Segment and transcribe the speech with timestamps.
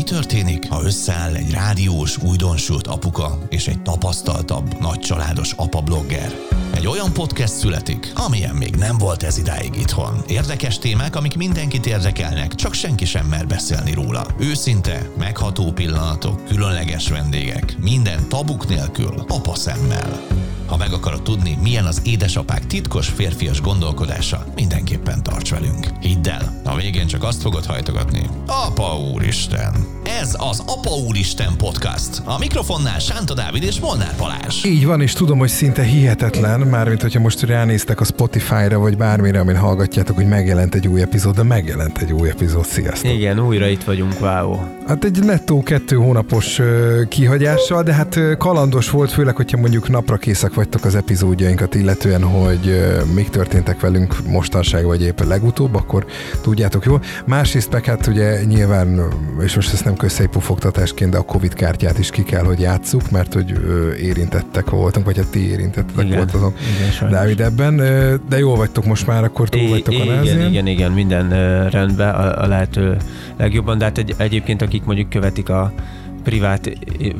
[0.00, 6.34] Mi történik, ha összeáll egy rádiós, újdonsült apuka és egy tapasztaltabb, nagycsaládos apa-blogger?
[6.74, 10.22] Egy olyan podcast születik, amilyen még nem volt ez idáig itthon.
[10.26, 14.26] Érdekes témák, amik mindenkit érdekelnek, csak senki sem mer beszélni róla.
[14.38, 20.26] Őszinte, megható pillanatok, különleges vendégek, minden tabuk nélkül, apa szemmel.
[20.66, 25.86] Ha meg akarod tudni, milyen az édesapák titkos férfias gondolkodása, mindenképpen tarts velünk.
[26.00, 28.26] Hidd el, a végén csak azt fogod hajtogatni.
[28.46, 29.99] Apa úristen!
[30.18, 32.22] Ez az Apa úristen podcast.
[32.24, 34.64] A mikrofonnál Sánta Dávid és Molnár Balázs.
[34.64, 39.40] Így van, és tudom, hogy szinte hihetetlen, mármint hogyha most ránéztek a Spotify-ra, vagy bármire,
[39.40, 42.64] amin hallgatjátok, hogy megjelent egy új epizód, de megjelent egy új epizód.
[42.64, 43.12] Sziasztok!
[43.12, 44.58] Igen, újra itt vagyunk, wow.
[44.86, 49.88] Hát egy nettó kettő hónapos ö, kihagyással, de hát ö, kalandos volt, főleg, hogyha mondjuk
[49.88, 55.74] napra készek vagytok az epizódjainkat illetően, hogy ö, mik történtek velünk mostanság, vagy éppen legutóbb,
[55.74, 56.06] akkor
[56.42, 57.02] tudjátok jól.
[57.26, 59.02] Másrészt meg hát ugye nyilván,
[59.42, 63.32] és most ezt nem közszejpufogtatásként, de a Covid kártyát is ki kell, hogy játsszuk, mert
[63.32, 66.54] hogy ö, érintettek voltunk, vagy hát ti érintettek Igen, voltatok.
[66.98, 67.10] igen.
[67.10, 70.92] Dávid ebben, ö, de jól vagytok most már, akkor túl vagytok a igen, igen, igen,
[70.92, 72.96] minden ö, rendben, a, a lehető
[73.36, 75.72] legjobban, de hát egy, egyébként akik mondjuk követik a
[76.20, 76.70] privát,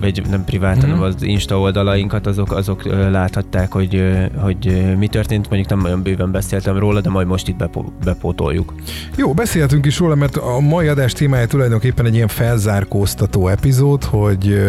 [0.00, 0.86] vagy nem privát, Mhm.
[0.86, 0.96] mm-hmm.
[0.98, 4.02] hanem az Insta oldalainkat, azok, azok láthatták, hogy,
[4.36, 5.48] hogy mi történt.
[5.50, 8.74] Mondjuk nem olyan bőven beszéltem róla, de majd most itt bepo- bepótoljuk.
[9.16, 14.60] Jó, beszélhetünk is róla, mert a mai adás témája tulajdonképpen egy ilyen felzárkóztató epizód, hogy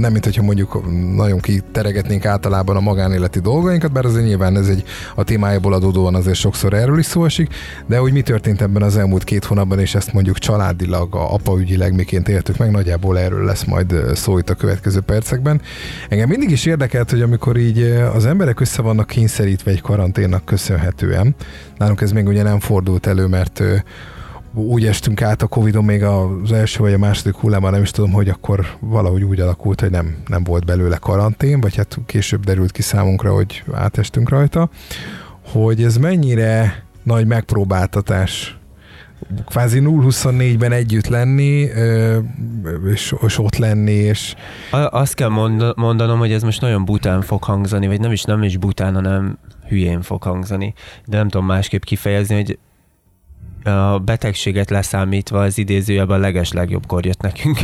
[0.00, 0.80] nem mint hogyha mondjuk
[1.16, 6.36] nagyon kiteregetnénk általában a magánéleti dolgainkat, bár azért nyilván ez egy a témájából adódóan azért
[6.36, 7.54] sokszor erről is szó esik,
[7.86, 12.28] de hogy mi történt ebben az elmúlt két hónapban, és ezt mondjuk családilag, apaügyileg miként
[12.28, 15.60] éltük meg, nagyjából erről lesz majd szó itt a következő percekben.
[16.08, 17.82] Engem mindig is érdekelt, hogy amikor így
[18.14, 21.34] az emberek össze vannak kényszerítve egy karanténnak köszönhetően,
[21.76, 23.62] nálunk ez még ugye nem fordult elő, mert
[24.54, 28.12] úgy estünk át a Covid-on még az első vagy a második hullámban, nem is tudom,
[28.12, 32.72] hogy akkor valahogy úgy alakult, hogy nem, nem volt belőle karantén, vagy hát később derült
[32.72, 34.70] ki számunkra, hogy átestünk rajta,
[35.52, 38.58] hogy ez mennyire nagy megpróbáltatás
[39.46, 41.68] kvázi 0-24-ben együtt lenni,
[42.92, 44.34] és, és ott lenni, és
[44.70, 48.42] Azt kell mond- mondanom, hogy ez most nagyon bután fog hangzani, vagy nem is, nem
[48.42, 50.74] is bután, hanem hülyén fog hangzani.
[51.06, 52.58] De nem tudom másképp kifejezni, hogy
[53.64, 57.58] a betegséget leszámítva az idézőjelben a leges legjobbkor jött nekünk.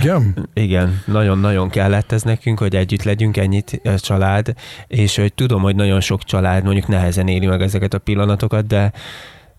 [0.00, 0.34] igen?
[0.54, 4.54] Igen, nagyon-nagyon kellett ez nekünk, hogy együtt legyünk ennyit a család,
[4.86, 8.92] és hogy tudom, hogy nagyon sok család mondjuk nehezen éli meg ezeket a pillanatokat, de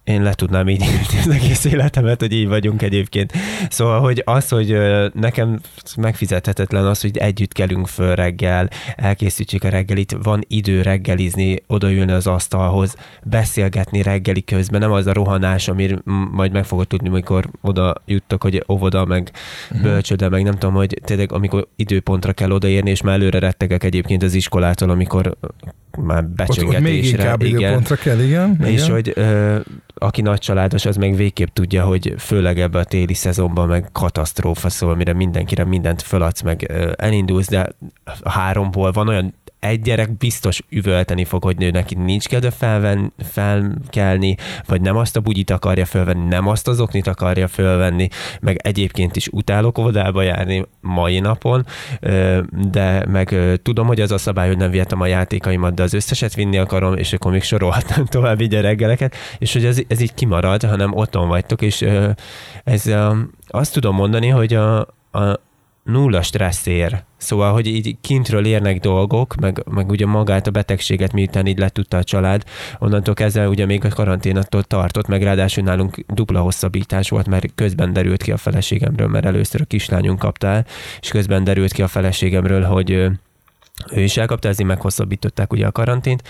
[0.08, 3.34] én le tudnám így élni az egész életemet, hogy így vagyunk egyébként.
[3.70, 4.78] Szóval, hogy az, hogy
[5.14, 5.60] nekem
[5.98, 12.28] megfizethetetlen az, hogy együtt kelünk föl reggel, elkészítsük a reggelit, van idő reggelizni, odaülni az
[12.28, 15.90] asztalhoz, beszélgetni reggeli közben, nem az a rohanás, ami
[16.32, 19.32] majd meg fogod tudni, amikor oda juttok, hogy óvoda, meg
[19.82, 24.24] bölcsöde, meg nem tudom, hogy tényleg amikor időpontra kell odaérni, és már előre rettegek egyébként
[24.24, 25.38] az iskolától, amikor
[25.98, 26.90] már Ott, ott becsöngetésre.
[26.90, 27.60] még inkább igen.
[27.60, 28.62] időpontra kell, igen?
[28.66, 28.92] És igen.
[28.92, 29.60] hogy ö,
[29.98, 34.70] aki nagy családos, az meg végképp tudja, hogy főleg ebben a téli szezonban meg katasztrófa
[34.70, 37.70] szól, mire mindenkire mindent föladsz, meg elindulsz, de
[38.20, 43.14] a háromból van olyan egy gyerek biztos üvölteni fog, hogy nő neki nincs kedve felven,
[43.18, 44.36] felkelni,
[44.68, 48.08] vagy nem azt a bugyit akarja fölvenni, nem azt az oknit akarja fölvenni,
[48.42, 51.66] meg egyébként is utálok óvodába járni mai napon,
[52.72, 56.34] de meg tudom, hogy az a szabály, hogy nem vihetem a játékaimat, de az összeset
[56.34, 60.14] vinni akarom, és akkor még sorolhatnám tovább így a reggeleket, és hogy ez, ez így
[60.14, 61.86] kimarad, hanem otthon vagytok, és
[62.64, 62.92] ez
[63.48, 64.80] azt tudom mondani, hogy a,
[65.12, 65.40] a
[65.88, 67.04] nulla stressz ér.
[67.18, 71.98] Szóval, hogy így kintről érnek dolgok, meg, meg ugye magát a betegséget, miután így letudta
[71.98, 72.44] a család,
[72.80, 77.46] onnantól kezdve ugye még a karantén attól tartott, meg ráadásul nálunk dupla hosszabbítás volt, mert
[77.56, 80.66] közben derült ki a feleségemről, mert először a kislányunk kapta el,
[81.02, 83.10] és közben derült ki a feleségemről, hogy ö,
[83.92, 86.24] ő is elkapta, ezért meghosszabbították ugye a karantént.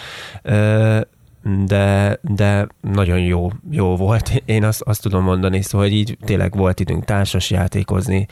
[1.66, 4.44] De, de nagyon jó, jó volt.
[4.46, 8.28] Én azt, azt tudom mondani, szóval így tényleg volt időnk társas játékozni,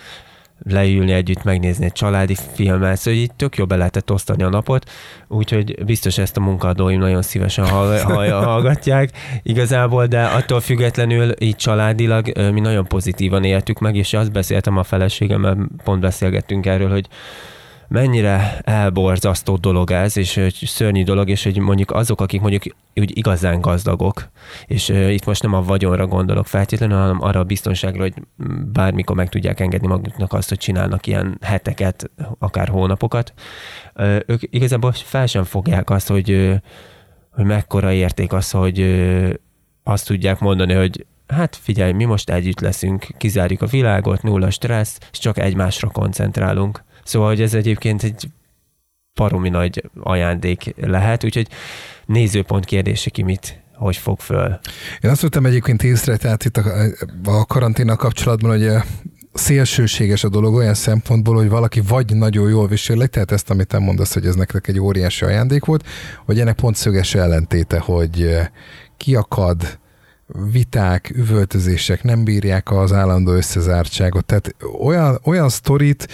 [0.63, 4.89] leülni együtt, megnézni egy családi filmet, szóval így tök jó be lehetett osztani a napot,
[5.27, 9.09] úgyhogy biztos ezt a munkadóim nagyon szívesen hall, hall, hallgatják
[9.43, 14.83] igazából, de attól függetlenül így családilag mi nagyon pozitívan éltük meg, és azt beszéltem a
[14.83, 17.07] feleségemmel, pont beszélgettünk erről, hogy
[17.87, 22.63] mennyire elborzasztó dolog ez, és hogy szörnyű dolog, és hogy mondjuk azok, akik mondjuk
[22.95, 24.29] úgy igazán gazdagok,
[24.65, 28.13] és itt most nem a vagyonra gondolok feltétlenül, hanem arra a biztonságra, hogy
[28.73, 33.33] bármikor meg tudják engedni maguknak azt, hogy csinálnak ilyen heteket, akár hónapokat,
[34.25, 36.59] ők igazából fel sem fogják azt, hogy,
[37.31, 38.81] hogy mekkora érték az, hogy
[39.83, 44.97] azt tudják mondani, hogy hát figyelj, mi most együtt leszünk, kizárjuk a világot, nulla stressz,
[45.11, 46.83] és csak egymásra koncentrálunk.
[47.05, 48.29] Szóval, hogy ez egyébként egy
[49.13, 51.47] paromi nagy ajándék lehet, úgyhogy
[52.05, 54.59] nézőpont kérdése ki mit, hogy fog föl.
[55.01, 56.63] Én azt vettem egyébként észre, tehát itt a,
[57.23, 58.83] a karanténnal kapcsolatban, hogy
[59.33, 63.79] szélsőséges a dolog olyan szempontból, hogy valaki vagy nagyon jól viseli, tehát ezt, amit te
[63.79, 65.87] mondasz, hogy ez nektek egy óriási ajándék volt,
[66.25, 68.37] vagy ennek pont szöges ellentéte, hogy
[68.97, 69.79] kiakad,
[70.51, 74.25] viták, üvöltözések nem bírják az állandó összezártságot.
[74.25, 76.07] Tehát olyan, olyan sztorit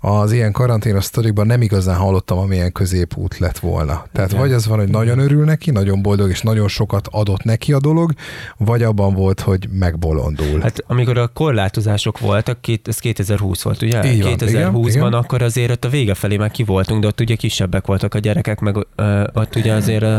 [0.00, 4.06] az ilyen karanténos sztorikban nem igazán hallottam, amilyen középút lett volna.
[4.12, 4.42] Tehát Igen.
[4.42, 7.78] vagy az van, hogy nagyon örül neki, nagyon boldog, és nagyon sokat adott neki a
[7.78, 8.12] dolog,
[8.56, 10.60] vagy abban volt, hogy megbolondul.
[10.60, 14.00] Hát amikor a korlátozások voltak, két, ez 2020 volt, ugye?
[14.02, 18.14] 2020-ban akkor azért ott a vége felé már ki voltunk, de ott ugye kisebbek voltak
[18.14, 20.16] a gyerekek, meg ö, ott ugye azért ö,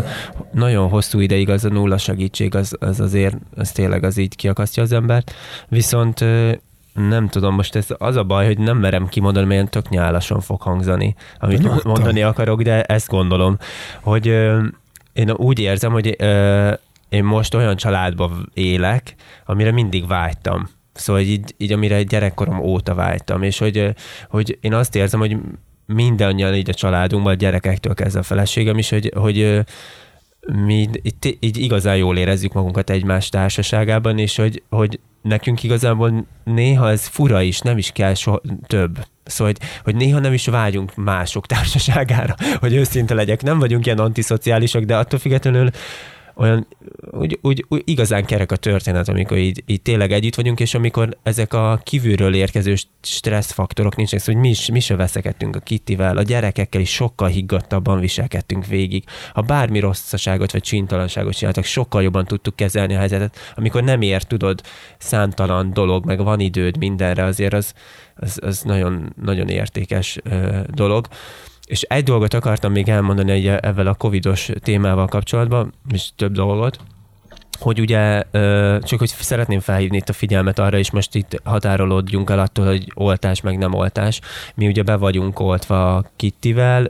[0.53, 4.83] nagyon hosszú ideig az a nulla segítség, az, az azért, az tényleg az így kiakasztja
[4.83, 5.33] az embert.
[5.67, 6.25] Viszont
[6.93, 10.61] nem tudom, most ez az a baj, hogy nem merem kimondani, mert tök nyálasan fog
[10.61, 11.91] hangzani, amit Nyugodtan.
[11.91, 13.57] mondani akarok, de ezt gondolom,
[14.01, 14.63] hogy ö,
[15.13, 16.71] én úgy érzem, hogy ö,
[17.09, 20.69] én most olyan családban élek, amire mindig vágytam.
[20.93, 23.93] Szóval így, így amire gyerekkorom óta vágytam, és hogy,
[24.29, 25.37] hogy én azt érzem, hogy
[25.85, 29.63] mindannyian így a családunkban, a gyerekektől kezdve a feleségem is, hogy, hogy
[30.53, 36.89] mi itt, így igazán jól érezzük magunkat egymás társaságában, és hogy, hogy nekünk igazából néha
[36.89, 39.05] ez fura is, nem is kell soha több.
[39.23, 43.41] Szóval, hogy, hogy néha nem is vágyunk mások társaságára, hogy őszinte legyek.
[43.41, 45.69] Nem vagyunk ilyen antiszociálisak, de attól függetlenül
[46.37, 46.67] olyan
[47.11, 51.17] úgy, úgy, úgy igazán kerek a történet, amikor így, így tényleg együtt vagyunk, és amikor
[51.23, 56.17] ezek a kívülről érkező stresszfaktorok nincsenek, szóval hogy mi, is, mi se veszekedtünk a Kittivel,
[56.17, 59.03] a gyerekekkel is sokkal higgadtabban viselkedtünk végig.
[59.33, 63.37] Ha bármi rosszaságot vagy csintalanságot csináltak, sokkal jobban tudtuk kezelni a helyzetet.
[63.55, 64.61] Amikor nem ér, tudod,
[64.97, 67.73] számtalan dolog, meg van időd mindenre, azért az,
[68.15, 71.07] az, az nagyon, nagyon értékes ö, dolog.
[71.67, 76.79] És egy dolgot akartam még elmondani egy ezzel a covidos témával kapcsolatban, és több dolgot,
[77.59, 78.23] hogy ugye
[78.79, 82.91] csak hogy szeretném felhívni itt a figyelmet arra, és most itt határolódjunk el attól, hogy
[82.93, 84.21] oltás meg nem oltás.
[84.55, 86.89] Mi ugye be vagyunk oltva Kittivel,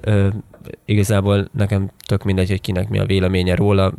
[0.86, 3.94] igazából nekem tök mindegy, hogy kinek mi a véleménye róla,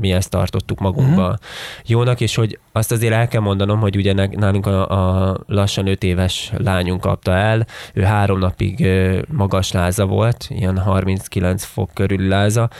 [0.00, 1.38] mi ezt tartottuk magunkba uh-huh.
[1.86, 6.02] jónak, és hogy azt azért el kell mondanom, hogy ugye nálunk a, a lassan öt
[6.02, 8.88] éves lányunk kapta el, ő három napig
[9.28, 12.70] magas láza volt, ilyen 39 fok körül láza,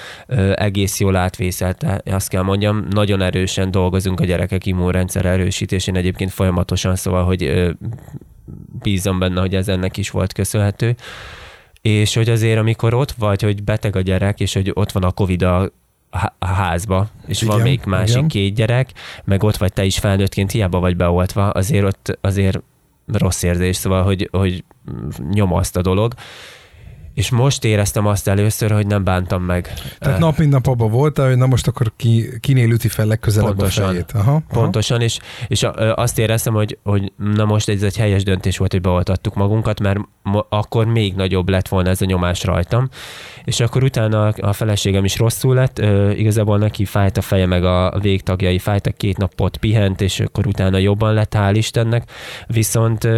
[0.54, 6.96] egész jól átvészelte, azt kell mondjam, nagyon erősen dolgozunk a gyerekek immunrendszer erősítésén egyébként folyamatosan,
[6.96, 7.72] szóval, hogy
[8.82, 10.96] bízom benne, hogy ez ennek is volt köszönhető
[11.80, 15.12] és hogy azért, amikor ott vagy, hogy beteg a gyerek, és hogy ott van a
[15.12, 15.70] Covid a
[16.38, 18.28] a házba, és igen, van még másik igen.
[18.28, 18.92] két gyerek,
[19.24, 22.62] meg ott vagy te is felnőttként, hiába vagy beoltva, azért ott azért
[23.06, 24.64] rossz érzés, szóval, hogy, hogy
[25.30, 26.14] nyomaszt a dolog
[27.18, 29.72] és most éreztem azt először, hogy nem bántam meg.
[29.98, 33.48] Tehát nap mint nap abban voltál, hogy na most akkor ki, kinél üti fel legközelebb
[33.48, 34.10] pontosan, a fejét.
[34.14, 34.42] Aha, aha.
[34.48, 35.18] Pontosan, és,
[35.48, 39.80] és azt éreztem, hogy, hogy na most ez egy helyes döntés volt, hogy beoltattuk magunkat,
[39.80, 39.98] mert
[40.48, 42.88] akkor még nagyobb lett volna ez a nyomás rajtam.
[43.44, 45.78] És akkor utána a feleségem is rosszul lett,
[46.16, 50.78] igazából neki fájt a feje, meg a végtagjai fájtak, két napot pihent, és akkor utána
[50.78, 52.10] jobban lett, hál' Istennek.
[52.46, 53.08] Viszont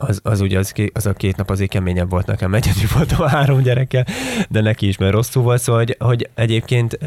[0.00, 3.62] az, az ugye az, az, a két nap azért keményebb volt nekem, egyedül voltam három
[3.62, 4.06] gyerekkel,
[4.48, 6.98] de neki is, mert rosszul volt, szóval hogy, hogy egyébként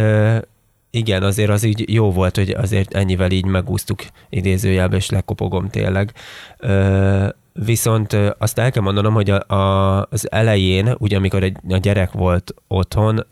[0.90, 6.14] igen, azért az így jó volt, hogy azért ennyivel így megúsztuk idézőjelbe, és lekopogom tényleg.
[7.54, 12.12] Viszont azt el kell mondanom, hogy a, a, az elején, ugye amikor egy, a gyerek
[12.12, 13.26] volt otthon,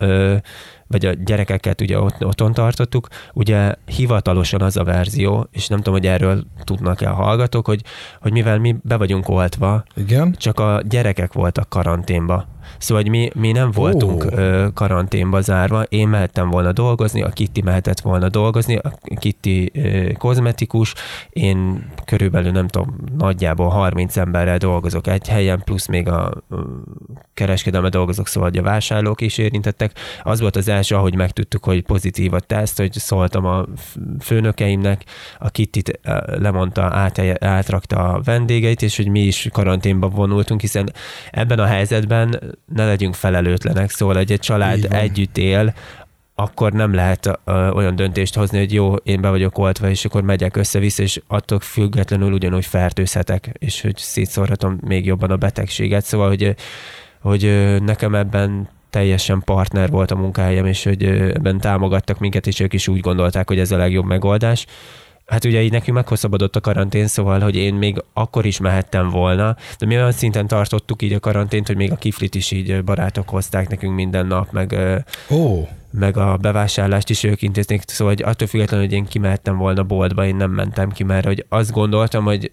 [0.91, 5.93] vagy a gyerekeket ugye ott, otthon tartottuk, ugye hivatalosan az a verzió, és nem tudom,
[5.93, 7.81] hogy erről tudnak-e a hallgatók, hogy,
[8.21, 10.35] hogy mivel mi be vagyunk oltva, Igen?
[10.37, 12.47] csak a gyerekek voltak karanténba.
[12.77, 14.73] Szóval, hogy mi, mi nem voltunk oh.
[14.73, 19.71] karanténba zárva, én mehettem volna dolgozni, a Kitty mehetett volna dolgozni, a Kitty
[20.17, 20.93] kozmetikus,
[21.29, 26.43] én körülbelül nem tudom, nagyjából 30 emberrel dolgozok egy helyen, plusz még a
[27.33, 29.91] kereskedelme dolgozok, szóval hogy a vásárlók is érintettek.
[30.23, 33.65] Az volt az első, ahogy megtudtuk, hogy pozitív a teszt, hogy szóltam a
[34.19, 35.05] főnökeimnek,
[35.39, 40.93] a Kittit lemondta, át, átrakta a vendégeit, és hogy mi is karanténba vonultunk, hiszen
[41.31, 45.73] ebben a helyzetben ne legyünk felelőtlenek, szóval egy, egy család együtt él,
[46.35, 50.21] akkor nem lehet ö, olyan döntést hozni, hogy jó, én be vagyok oltva, és akkor
[50.21, 56.05] megyek össze-vissza, és attól függetlenül ugyanúgy fertőzhetek, és hogy szétszórhatom még jobban a betegséget.
[56.05, 56.55] Szóval, hogy,
[57.21, 62.73] hogy nekem ebben teljesen partner volt a munkahelyem, és hogy ebben támogattak minket, és ők
[62.73, 64.65] is úgy gondolták, hogy ez a legjobb megoldás.
[65.31, 69.55] Hát ugye így nekünk meghosszabbodott a karantén, szóval, hogy én még akkor is mehettem volna,
[69.79, 73.29] de mi olyan szinten tartottuk így a karantént, hogy még a kiflit is így barátok
[73.29, 74.75] hozták nekünk minden nap, meg,
[75.29, 75.67] oh.
[75.91, 80.25] meg a bevásárlást is ők intéznék, szóval hogy attól függetlenül, hogy én kimehettem volna boltba,
[80.25, 82.51] én nem mentem ki, mert hogy azt gondoltam, hogy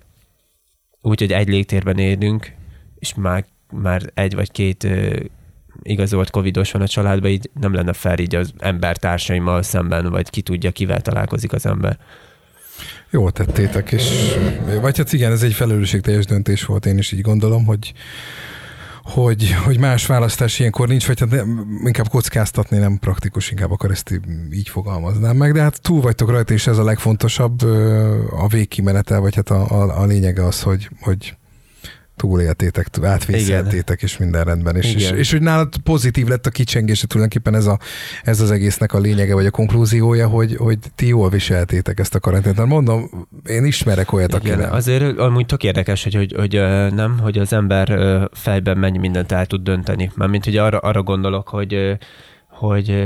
[1.01, 2.53] úgy, hogy egy légtérben élünk,
[2.99, 4.89] és már, már egy vagy két
[5.83, 10.43] igazolt covidos van a családban, így nem lenne fel így az embertársaimmal szemben, vagy ki
[10.43, 11.99] tudja, kivel találkozik az ember.
[13.11, 14.35] Jó tettétek, és
[14.81, 17.93] vagy hát igen, ez egy felelősségteljes döntés volt, én is így gondolom, hogy
[19.03, 23.91] hogy, hogy más választás ilyenkor nincs, vagy hát nem, inkább kockáztatni nem praktikus, inkább akar
[23.91, 27.63] ezt így fogalmaznám meg, de hát túl vagytok rajta, és ez a legfontosabb
[28.31, 31.37] a végkimenete, vagy hát a, a, a lényege az, hogy, hogy
[32.19, 34.77] túléltétek, átvészeltétek, és minden rendben.
[34.77, 37.79] És, és, és, hogy nálad pozitív lett a kicsengése, tulajdonképpen ez, a,
[38.23, 42.21] ez az egésznek a lényege, vagy a konklúziója, hogy, hogy ti jól viseltétek ezt a
[42.21, 42.57] karantént.
[42.57, 44.73] Hát mondom, én ismerek olyat, aki nem.
[44.73, 46.53] Azért amúgy tök érdekes, hogy, hogy, hogy
[46.95, 47.99] nem, hogy az ember
[48.33, 50.11] fejben mennyi mindent el tud dönteni.
[50.15, 51.99] Mármint, hogy arra, arra gondolok, hogy
[52.59, 53.05] hogy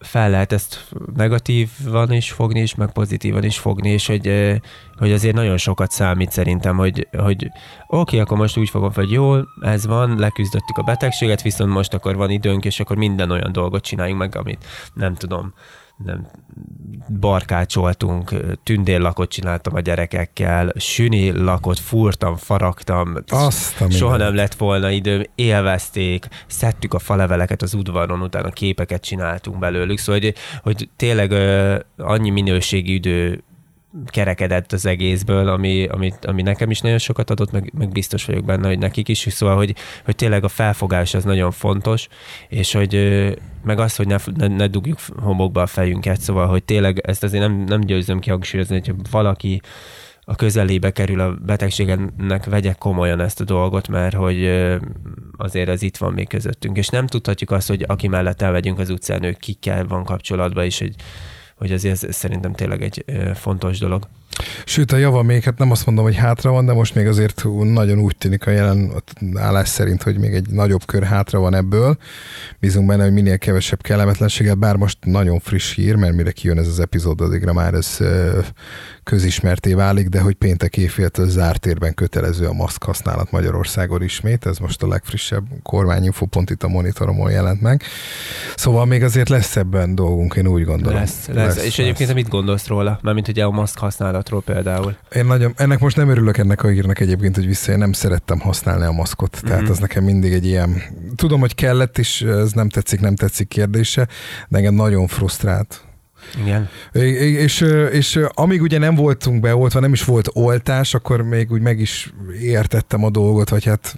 [0.00, 4.60] fel lehet ezt negatívan is fogni, és meg pozitívan is fogni, és hogy,
[4.96, 7.50] hogy azért nagyon sokat számít szerintem, hogy, hogy oké,
[7.86, 12.16] okay, akkor most úgy fogom hogy jól, ez van, leküzdöttük a betegséget, viszont most akkor
[12.16, 14.64] van időnk, és akkor minden olyan dolgot csináljunk meg, amit
[14.94, 15.54] nem tudom,
[16.04, 16.26] nem,
[17.20, 25.22] barkácsoltunk, tündérlakot csináltam a gyerekekkel, süni lakot fúrtam, faragtam, Azt soha nem lett volna időm,
[25.34, 31.32] élvezték, szedtük a faleveleket az udvaron, utána képeket csináltunk belőlük, szóval hogy, hogy tényleg
[31.96, 33.42] annyi minőségi idő
[34.06, 38.44] kerekedett az egészből, ami, ami, ami nekem is nagyon sokat adott, meg, meg biztos vagyok
[38.44, 42.08] benne, hogy nekik is, szóval, hogy, hogy tényleg a felfogás az nagyon fontos,
[42.48, 42.94] és hogy
[43.64, 47.42] meg az, hogy ne, ne, ne dugjuk homokba a fejünket, szóval, hogy tényleg ezt azért
[47.42, 49.60] nem, nem győzöm ki hangsúlyozni, hogyha valaki
[50.24, 54.44] a közelébe kerül a betegségennek, vegye komolyan ezt a dolgot, mert hogy
[55.36, 58.90] azért ez itt van még közöttünk, és nem tudhatjuk azt, hogy aki mellett elvegyünk az
[58.90, 60.94] utcán, ő kikkel van kapcsolatban, és hogy
[61.60, 64.08] hogy azért ez szerintem tényleg egy fontos dolog.
[64.64, 67.44] Sőt, a java még, hát nem azt mondom, hogy hátra van, de most még azért
[67.62, 68.92] nagyon úgy tűnik a jelen
[69.34, 71.96] állás szerint, hogy még egy nagyobb kör hátra van ebből.
[72.60, 76.66] Bízunk benne, hogy minél kevesebb kellemetlenséget, bár most nagyon friss hír, mert mire kijön ez
[76.66, 77.98] az epizód, addigra már ez
[79.10, 84.58] közismerté válik, de hogy péntek éjféltől zárt térben kötelező a maszk használat Magyarországon ismét, ez
[84.58, 87.82] most a legfrissebb kormányinfo pont itt a monitoromon jelent meg.
[88.56, 90.98] Szóval még azért lesz ebben dolgunk, én úgy gondolom.
[90.98, 91.36] Lesz, lesz.
[91.36, 91.78] lesz és lesz.
[91.78, 92.98] egyébként mit gondolsz róla?
[93.02, 94.96] Mármint ugye a maszk használatról például.
[95.14, 98.40] Én nagyon, ennek most nem örülök ennek a írnak egyébként, hogy vissza, én nem szerettem
[98.40, 99.54] használni a maszkot, mm-hmm.
[99.54, 100.82] tehát az nekem mindig egy ilyen,
[101.16, 104.08] tudom, hogy kellett is, ez nem tetszik, nem tetszik kérdése,
[104.48, 105.84] de engem nagyon frusztrált
[106.40, 106.68] igen.
[106.92, 107.60] És,
[107.92, 112.12] és amíg ugye nem voltunk beoltva, nem is volt oltás, akkor még úgy meg is
[112.40, 113.96] értettem a dolgot, vagy hát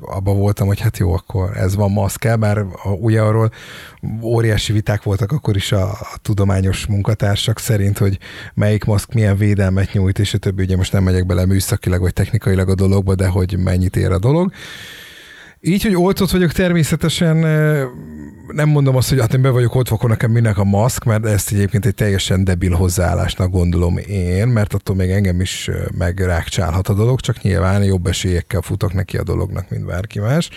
[0.00, 3.50] abban voltam, hogy hát jó, akkor ez van maszk bár a, ugye arról
[4.22, 8.18] óriási viták voltak akkor is a, a tudományos munkatársak szerint, hogy
[8.54, 12.12] melyik maszk milyen védelmet nyújt, és a többi, ugye most nem megyek bele műszakilag vagy
[12.12, 14.52] technikailag a dologba, de hogy mennyit ér a dolog.
[15.64, 17.36] Így, hogy oltott vagyok, természetesen
[18.46, 21.26] nem mondom azt, hogy hát én be vagyok oltva, akkor nekem minek a maszk, mert
[21.26, 26.94] ezt egyébként egy teljesen debil hozzáállásnak gondolom én, mert attól még engem is megrákcsálhat a
[26.94, 30.50] dolog, csak nyilván jobb esélyekkel futok neki a dolognak, mint bárki más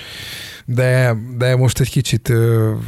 [0.66, 2.34] de, de most egy kicsit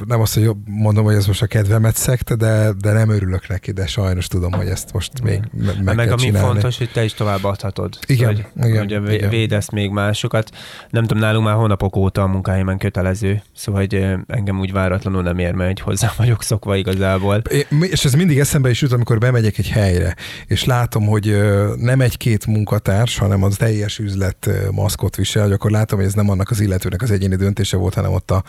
[0.05, 3.71] nem azt, hogy mondom, hogy ez most a kedvemet szekte, de, de nem örülök neki,
[3.71, 6.47] de sajnos tudom, hogy ezt most még meg, meg Meg ami csinálni.
[6.47, 7.99] fontos, hogy te is tovább adhatod.
[8.07, 9.29] Igen, hogy, igen, hogy igen.
[9.29, 10.49] védesz még másokat.
[10.89, 15.37] Nem tudom, nálunk már hónapok óta a munkáimen kötelező, szóval hogy engem úgy váratlanul nem
[15.37, 17.41] ér, mert hozzá vagyok szokva igazából.
[17.51, 20.15] É, és ez mindig eszembe is jut, amikor bemegyek egy helyre,
[20.45, 21.37] és látom, hogy
[21.75, 26.29] nem egy-két munkatárs, hanem az teljes üzlet maszkot visel, hogy akkor látom, hogy ez nem
[26.29, 28.43] annak az illetőnek az egyéni döntés, döntése volt, hanem ott a,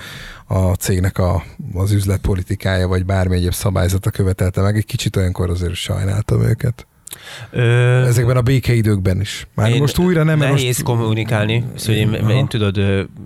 [0.54, 1.42] a cégnek a,
[1.75, 4.76] az üzletpolitikája, vagy bármi egyéb szabályzata követelte meg.
[4.76, 6.87] Egy kicsit olyankor azért sajnáltam őket.
[7.50, 8.04] Ö...
[8.06, 9.46] Ezekben a békeidőkben is.
[9.54, 10.38] Már én most újra nem...
[10.38, 10.82] Nehéz most...
[10.82, 11.64] kommunikálni.
[11.75, 12.78] Szóval én, én tudod,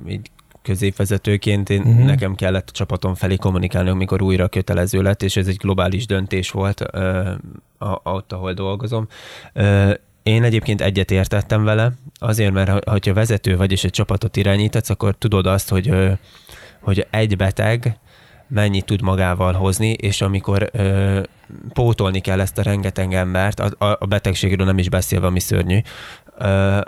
[0.08, 0.30] így
[0.62, 2.04] középvezetőként én, uh-huh.
[2.04, 6.50] nekem kellett a csapatom felé kommunikálni, amikor újra kötelező lett, és ez egy globális döntés
[6.50, 7.30] volt ö,
[7.78, 9.08] a, ott, ahol dolgozom.
[9.52, 9.92] Ö,
[10.22, 14.90] én egyébként egyet értettem vele, azért, mert ha, ha vezető vagy és egy csapatot irányítatsz,
[14.90, 15.94] akkor tudod azt, hogy,
[16.80, 17.98] hogy egy beteg
[18.48, 21.20] mennyit tud magával hozni, és amikor ö,
[21.72, 25.78] pótolni kell ezt a rengeteg embert, a, a betegségről nem is beszélve, ami szörnyű,
[26.38, 26.80] ö,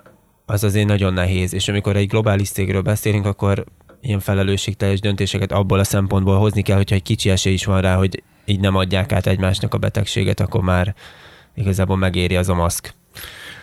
[0.47, 1.55] az azért nagyon nehéz.
[1.55, 3.65] És amikor egy globális cégről beszélünk, akkor
[4.01, 7.97] ilyen felelősségteljes döntéseket abból a szempontból hozni kell, hogyha egy kicsi esély is van rá,
[7.97, 10.95] hogy így nem adják át egymásnak a betegséget, akkor már
[11.55, 12.95] igazából megéri az a maszk.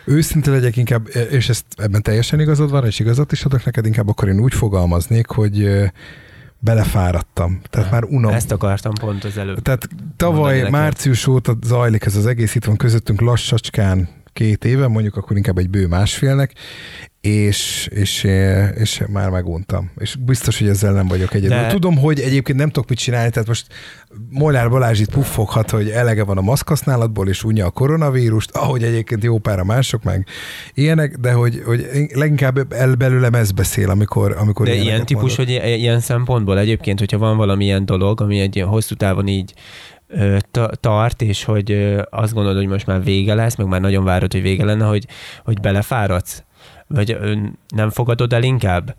[0.04, 4.08] Őszinte legyek inkább, és ezt ebben teljesen igazad van, és igazat is adok neked, inkább
[4.08, 5.68] akkor én úgy fogalmaznék, hogy
[6.58, 7.60] belefáradtam.
[7.70, 8.32] Tehát már unom.
[8.32, 9.62] Ezt akartam pont az előbb.
[9.62, 15.16] Tehát tavaly március óta zajlik ez az egész, itt van közöttünk lassacskán két éve, mondjuk
[15.16, 16.52] akkor inkább egy bő másfélnek,
[17.22, 18.24] és, és,
[18.74, 19.90] és már meguntam.
[19.98, 21.56] És biztos, hogy ezzel nem vagyok egyedül.
[21.56, 21.66] De...
[21.66, 23.66] Tudom, hogy egyébként nem tudok mit csinálni, tehát most
[24.30, 29.24] Molnár Balázs itt puffoghat, hogy elege van a maszkhasználatból, és unja a koronavírust, ahogy egyébként
[29.24, 30.26] jó pára mások meg
[30.74, 35.60] ilyenek, de hogy, hogy leginkább el belőlem ez beszél, amikor, amikor De ilyen típus, mondok.
[35.60, 39.54] hogy ilyen szempontból egyébként, hogyha van valamilyen dolog, ami egy ilyen hosszú távon így
[40.80, 44.42] tart, és hogy azt gondolod, hogy most már vége lesz, meg már nagyon várod, hogy
[44.42, 45.06] vége lenne, hogy,
[45.44, 46.44] hogy belefáradsz?
[46.86, 47.18] Vagy
[47.74, 48.94] nem fogadod el inkább?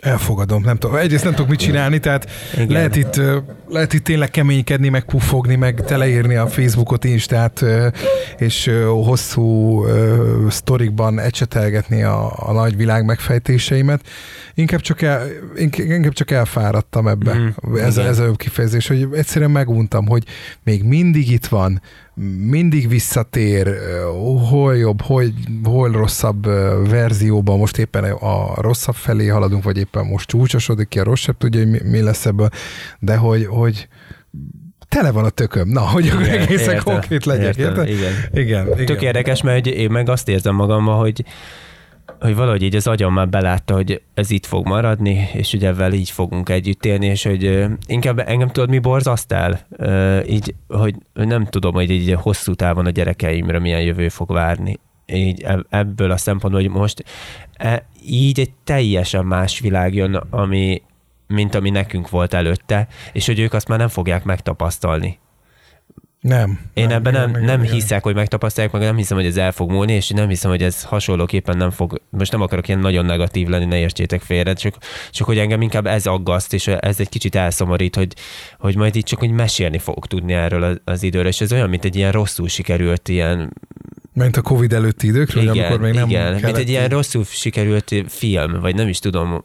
[0.00, 0.96] Elfogadom, nem tudom.
[0.96, 2.30] Egyrészt nem tudok mit csinálni, tehát
[2.68, 3.20] lehet itt,
[3.68, 7.64] lehet itt tényleg keménykedni, meg puffogni, meg teleírni a Facebookot, Instát,
[8.36, 9.84] és hosszú
[10.48, 14.06] sztorikban ecsetelgetni a, a nagy világ megfejtéseimet.
[14.54, 15.26] Inkább csak, el,
[15.76, 17.34] inkább csak elfáradtam ebbe.
[17.34, 20.24] Mm, ez, ez a jobb kifejezés, hogy egyszerűen meguntam, hogy
[20.62, 21.82] még mindig itt van,
[22.50, 23.76] mindig visszatér,
[24.48, 25.24] hol jobb, hol,
[25.64, 26.44] hol rosszabb
[26.88, 31.60] verzióban, most éppen a rosszabb felé haladunk, vagy éppen most csúcsosodik ki, a rosszabb tudja,
[31.60, 32.48] hogy mi, mi lesz ebből,
[32.98, 33.88] de hogy, hogy
[34.88, 35.68] tele van a tököm.
[35.68, 38.14] Na, hogy igen, egészen értem, konkrét legyek, értem, Igen.
[38.32, 38.66] igen.
[38.68, 38.86] igen.
[38.86, 41.24] Tök érdekes, mert én meg azt érzem magammal, hogy
[42.20, 45.92] hogy valahogy így az agyam már belátta, hogy ez itt fog maradni, és ugye ezzel
[45.92, 49.60] így fogunk együtt élni, és hogy inkább engem tudod, mi borzaszt el?
[50.26, 54.78] Így, hogy nem tudom, hogy így hosszú távon a gyerekeimre milyen jövő fog várni.
[55.06, 57.04] Így ebből a szempontból, hogy most
[57.52, 60.82] e, így egy teljesen más világ jön, ami,
[61.26, 65.18] mint ami nekünk volt előtte, és hogy ők azt már nem fogják megtapasztalni.
[66.20, 66.60] Nem.
[66.74, 69.52] Én nem, ebben nem, nem, nem hiszek, hogy megtapasztalják, meg nem hiszem, hogy ez el
[69.52, 73.04] fog múlni, és nem hiszem, hogy ez hasonlóképpen nem fog, most nem akarok ilyen nagyon
[73.04, 74.76] negatív lenni, ne értsétek félre, csak,
[75.10, 78.14] csak hogy engem inkább ez aggaszt, és ez egy kicsit elszomorít, hogy,
[78.58, 81.84] hogy majd itt csak hogy mesélni fogok tudni erről az időről, és ez olyan, mint
[81.84, 83.52] egy ilyen rosszul sikerült ilyen
[84.22, 87.94] mint a Covid előtti időkről, igen, amikor még nem Igen, mint egy ilyen rosszul sikerült
[88.08, 89.44] film, vagy nem is tudom,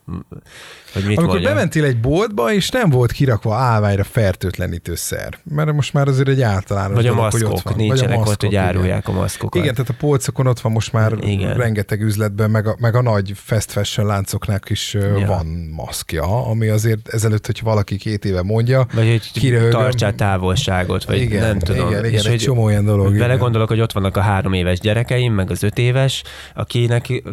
[0.95, 1.53] hogy mit Amikor mondjam.
[1.53, 6.95] bementél egy boltba, és nem volt kirakva állványra fertőtlenítőszer, mert most már azért egy általános
[6.95, 7.73] Vagy a dolog, maszkok, hogy ott van.
[7.75, 9.61] nincsenek Vagy a maszkok, ott, hogy árulják a maszkokat.
[9.61, 11.53] Igen, tehát a polcokon ott van most már igen.
[11.53, 15.25] rengeteg üzletben, meg a, meg a nagy fast fashion láncoknak is ja.
[15.25, 19.71] van maszkja, ami azért ezelőtt, hogy valaki két éve mondja, vagy hogy kiröhögöm.
[19.71, 21.87] tartsa a távolságot, vagy igen, nem tudom.
[21.87, 23.17] Igen, igen, és egy csomó olyan dolog.
[23.17, 26.23] Vele gondolok, hogy ott vannak a három éves gyerekeim, meg az öt éves,
[26.53, 27.23] akinek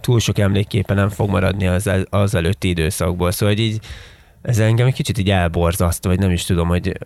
[0.00, 3.30] túl sok emlékképpen nem fog maradni az, az előtti időszakból.
[3.30, 3.80] Szóval hogy így
[4.42, 6.98] ez engem egy kicsit így elborzaszt, vagy nem is tudom, hogy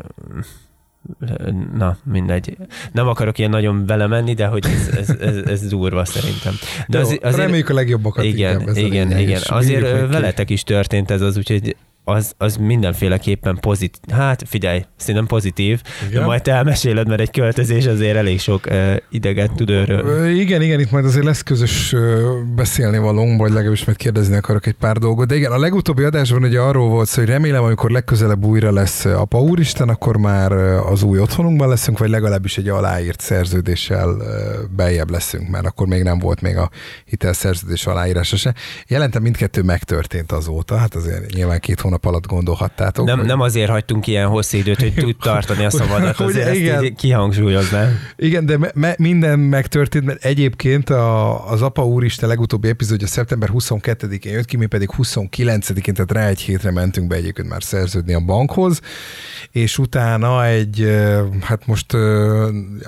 [1.75, 2.57] na, mindegy.
[2.93, 6.55] Nem akarok ilyen nagyon vele menni, de hogy ez, ez, ez, ez durva szerintem.
[6.89, 8.25] De az, azért, reméljük a legjobbakat.
[8.25, 9.41] Igen, igen, igen.
[9.45, 11.77] Azért veletek is történt ez az, úgyhogy
[12.09, 14.15] az, az mindenféleképpen pozitív.
[14.15, 16.21] Hát figyelj, szerintem pozitív, igen.
[16.21, 20.29] de majd te elmeséled, mert egy költözés azért elég sok uh, ideget tud őről.
[20.29, 22.01] Igen, igen, itt majd azért lesz közös uh,
[22.57, 25.27] beszélni valónk, vagy legalábbis majd kérdezni akarok egy pár dolgot.
[25.27, 29.05] De igen, a legutóbbi adásban ugye arról volt szó, hogy remélem, amikor legközelebb újra lesz
[29.05, 34.17] apa úristen, akkor már az új otthonunkban leszünk, vagy legalábbis egy aláírt szerződéssel
[34.77, 36.71] beljebb leszünk, mert akkor még nem volt még a
[37.05, 38.55] hitelszerződés aláírása se.
[38.87, 43.07] Jelentem mindkettő megtörtént azóta, hát azért nyilván két hónap hónap alatt gondolhattátok.
[43.07, 43.27] Nem, hogy...
[43.27, 46.95] nem azért hagytunk ilyen hosszú időt, hogy tud tartani a szavadat, azért Ugye, ezt igen.
[46.95, 47.99] kihangsúlyoznám.
[48.17, 54.33] Igen, de me- minden megtörtént, mert egyébként a, az Apa Úristen legutóbbi epizódja szeptember 22-én
[54.33, 58.21] jött ki, mi pedig 29-én, tehát rá egy hétre mentünk be egyébként már szerződni a
[58.21, 58.81] bankhoz,
[59.51, 60.99] és utána egy,
[61.41, 61.95] hát most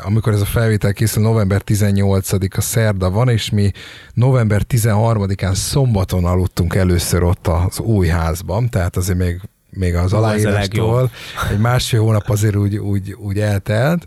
[0.03, 3.71] amikor ez a felvétel készül, november 18-a szerda van, és mi
[4.15, 11.11] november 13-án szombaton aludtunk először ott az új házban, tehát azért még még az aláírástól
[11.51, 14.07] egy másfél hónap azért úgy, úgy, úgy eltelt.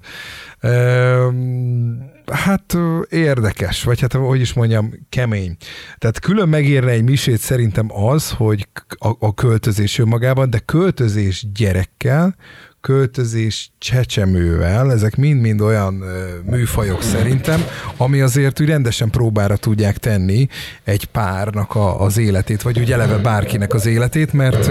[2.31, 2.77] Hát
[3.09, 5.57] érdekes, vagy hát hogy is mondjam, kemény.
[5.97, 12.35] Tehát külön megérne egy misét szerintem az, hogy a, a költözés önmagában, de költözés gyerekkel,
[12.81, 16.03] költözés csecsemővel, ezek mind-mind olyan
[16.45, 17.63] műfajok szerintem,
[17.97, 20.47] ami azért úgy rendesen próbára tudják tenni
[20.83, 24.67] egy párnak a, az életét, vagy úgy eleve bárkinek az életét, mert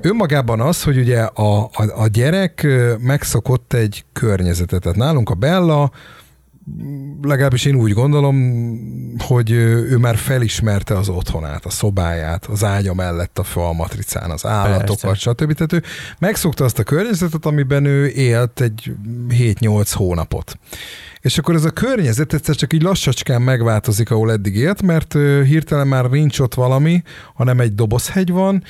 [0.00, 2.66] önmagában az, hogy ugye a, a, a gyerek
[2.98, 4.80] megszokott egy környezetet.
[4.80, 5.90] Tehát nálunk a Bella
[7.22, 8.36] legalábbis én úgy gondolom,
[9.18, 14.46] hogy ő már felismerte az otthonát, a szobáját, az ágya mellett a fal matricán, az
[14.46, 15.30] állatokat, Persze.
[15.30, 15.52] stb.
[15.52, 15.82] Tehát ő
[16.18, 18.92] megszokta azt a környezetet, amiben ő élt egy
[19.28, 20.58] 7-8 hónapot.
[21.20, 25.12] És akkor ez a környezet egyszer csak így lassacskán megváltozik, ahol eddig élt, mert
[25.46, 27.02] hirtelen már nincs ott valami,
[27.34, 28.62] hanem egy dobozhegy van,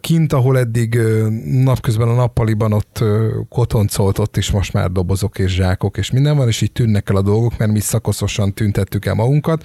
[0.00, 0.98] Kint, ahol eddig
[1.44, 3.04] napközben a nappaliban ott
[3.48, 7.16] kotoncolt, ott is most már dobozok és zsákok és minden van, és így tűnnek el
[7.16, 9.64] a dolgok, mert mi szakoszosan tüntettük el magunkat.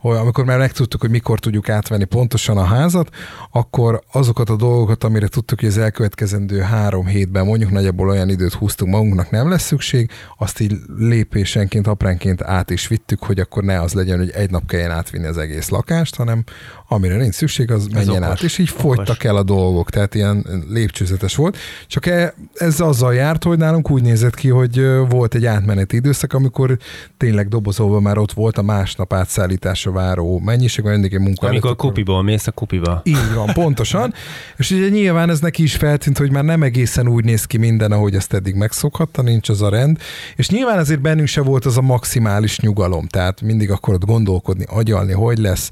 [0.00, 3.08] Hogy amikor már megtudtuk, hogy mikor tudjuk átvenni pontosan a házat,
[3.52, 8.52] akkor azokat a dolgokat, amire tudtuk, hogy az elkövetkezendő három hétben mondjuk nagyjából olyan időt
[8.52, 13.80] húztunk magunknak, nem lesz szükség, azt így lépésenként, apránként át is vittük, hogy akkor ne
[13.80, 16.44] az legyen, hogy egy nap kelljen átvinni az egész lakást, hanem
[16.92, 18.42] amire nincs szükség, az menjen át.
[18.42, 18.82] És így okos.
[18.82, 21.56] folytak el a dolgok, tehát ilyen lépcsőzetes volt.
[21.86, 26.32] Csak e, ez azzal járt, hogy nálunk úgy nézett ki, hogy volt egy átmeneti időszak,
[26.32, 26.78] amikor
[27.16, 31.46] tényleg dobozolva már ott volt a másnap átszállítása megérkezésre váró mennyiség, vagy mindig egy munka.
[31.46, 33.00] Amikor előtt, kupiból mész a kupiba.
[33.04, 34.14] Így van, pontosan.
[34.56, 37.92] és ugye nyilván ez neki is feltűnt, hogy már nem egészen úgy néz ki minden,
[37.92, 39.98] ahogy ezt eddig megszokhatta, nincs az a rend.
[40.36, 45.12] És nyilván azért bennünk se volt az a maximális nyugalom, tehát mindig akarod gondolkodni, agyalni,
[45.12, 45.70] hogy lesz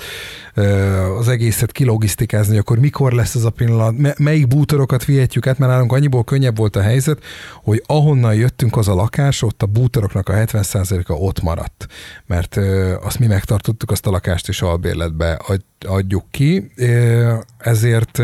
[1.16, 5.92] az egészet kilogisztikázni, akkor mikor lesz ez a pillanat, melyik bútorokat vihetjük át, mert nálunk
[5.92, 7.22] annyiból könnyebb volt a helyzet,
[7.62, 11.86] hogy ahonnan jöttünk az a lakás, ott a bútoroknak a 70%-a ott maradt,
[12.26, 12.56] mert
[13.02, 15.40] azt mi megtartottuk, azt a lakást is albérletbe
[15.86, 16.72] adjuk ki,
[17.58, 18.22] ezért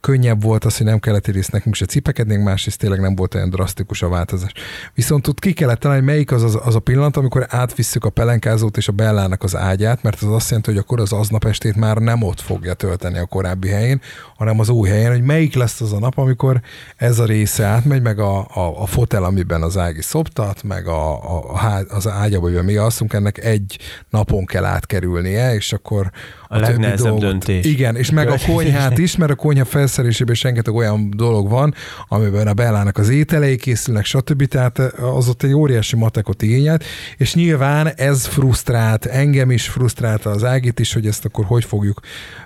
[0.00, 3.50] könnyebb volt az, hogy nem kellett egyrészt nekünk se cipekednénk, másrészt tényleg nem volt olyan
[3.50, 4.52] drasztikus a változás.
[4.94, 8.76] Viszont ott ki kellett találni, melyik az, az, az a pillanat, amikor átvisszük a pelenkázót
[8.76, 11.96] és a Bellának az ágyát, mert az azt jelenti, hogy akkor az aznap estét már
[11.96, 14.00] nem ott fogja tölteni a korábbi helyén,
[14.36, 16.60] hanem az új helyen, hogy melyik lesz az a nap, amikor
[16.96, 21.34] ez a része átmegy, meg a, a, a fotel, amiben az ági szoptat, meg a,
[21.36, 23.78] a, a, az ágyaba, amiben mi alszunk, ennek egy
[24.10, 26.10] napon kell átkerülnie, és akkor
[26.48, 27.64] a, a legnehezebb döntés.
[27.64, 31.74] Igen, és meg a konyhát is, mert a konyha felszerelésében rengeteg olyan dolog van,
[32.08, 34.44] amiben a Bellának az ételei készülnek, stb.
[34.44, 36.84] Tehát az ott egy óriási matekot igényelt,
[37.16, 42.00] és nyilván ez frusztrált, engem is frusztrált az Ágit is, hogy ezt akkor hogy fogjuk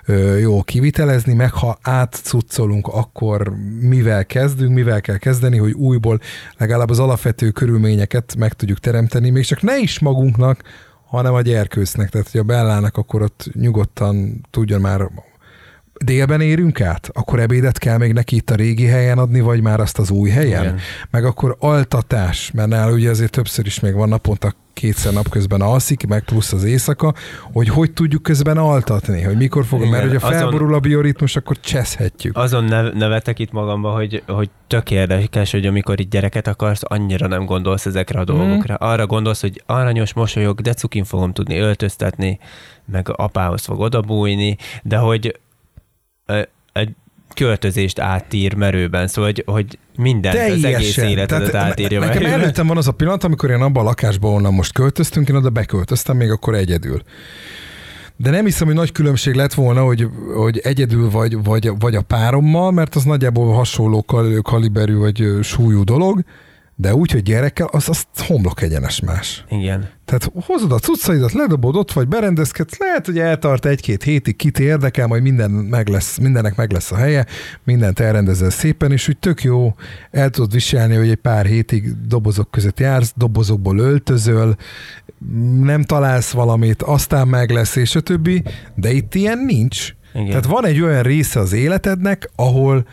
[0.05, 6.19] ö, jól kivitelezni, meg ha átcuccolunk, akkor mivel kezdünk, mivel kell kezdeni, hogy újból
[6.57, 10.61] legalább az alapvető körülményeket meg tudjuk teremteni, még csak ne is magunknak,
[11.05, 15.09] hanem a gyerkősznek, tehát hogy a Bellának akkor ott nyugodtan tudjon már
[16.03, 19.79] délben érünk át, akkor ebédet kell még neki itt a régi helyen adni, vagy már
[19.79, 20.63] azt az új helyen?
[20.63, 20.77] Igen.
[21.09, 26.07] Meg akkor altatás, mert nála ugye azért többször is még van naponta kétszer napközben alszik,
[26.07, 30.19] meg plusz az éjszaka, hogy hogy tudjuk közben altatni, hogy mikor fogom, mert hogy a
[30.19, 32.37] felborul a bioritmus, akkor cseszhetjük.
[32.37, 37.45] Azon nevetek itt magamba, hogy, hogy tök érdekes, hogy amikor itt gyereket akarsz, annyira nem
[37.45, 38.73] gondolsz ezekre a dolgokra.
[38.73, 38.87] Mm.
[38.87, 42.39] Arra gondolsz, hogy aranyos mosolyog, de cukin fogom tudni öltöztetni,
[42.85, 45.39] meg apához fog odabújni, de hogy
[46.73, 46.89] egy
[47.35, 52.67] költözést átír merőben, szóval hogy, hogy minden, az egész életedet Tehát átírja ne, Nekem előttem
[52.67, 56.17] van az a pillanat, amikor én abban a lakásban, onnan most költöztünk, én oda beköltöztem
[56.17, 57.01] még akkor egyedül.
[58.15, 62.01] De nem hiszem, hogy nagy különbség lett volna, hogy, hogy egyedül vagy, vagy, vagy a
[62.01, 64.05] párommal, mert az nagyjából hasonló
[64.41, 66.23] kaliberű vagy súlyú dolog,
[66.83, 69.43] de úgy, hogy gyerekkel, az, az homlok egyenes más.
[69.49, 69.89] Igen.
[70.05, 75.07] Tehát hozod a cuccaidat, ledobod ott, vagy berendezkedsz, lehet, hogy eltart egy-két hétig, kit érdekel,
[75.07, 77.25] majd minden meg lesz, mindennek meg lesz a helye,
[77.63, 79.75] mindent elrendezel szépen, és úgy tök jó,
[80.11, 84.55] el tudod viselni, hogy egy pár hétig dobozok között jársz, dobozokból öltözöl,
[85.61, 88.43] nem találsz valamit, aztán meg lesz, és a többi,
[88.75, 89.93] de itt ilyen nincs.
[90.13, 90.27] Igen.
[90.27, 92.85] Tehát van egy olyan része az életednek, ahol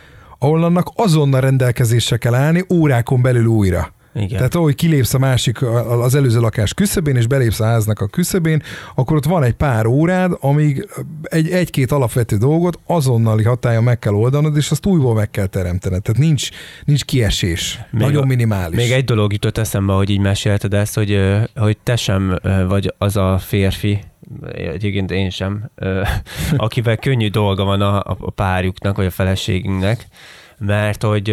[0.43, 3.93] ahol annak azonnal rendelkezésre kell állni órákon belül újra.
[4.13, 4.29] Igen.
[4.29, 5.61] Tehát ahogy kilépsz a másik,
[6.01, 8.63] az előző lakás küszöbén, és belépsz a háznak a küszöbén,
[8.95, 10.87] akkor ott van egy pár órád, amíg
[11.21, 16.01] egy, egy-két alapvető dolgot azonnali hatája meg kell oldanod, és azt újból meg kell teremtened.
[16.01, 16.49] Tehát nincs,
[16.85, 17.79] nincs kiesés.
[17.91, 18.75] Még Nagyon minimális.
[18.75, 21.19] Még egy dolog jutott eszembe, hogy így mesélted ezt, hogy,
[21.55, 23.99] hogy te sem vagy az a férfi,
[24.51, 25.71] egyébként én sem,
[26.57, 30.07] akivel könnyű dolga van a, a párjuknak, vagy a feleségünknek,
[30.57, 31.29] mert hogy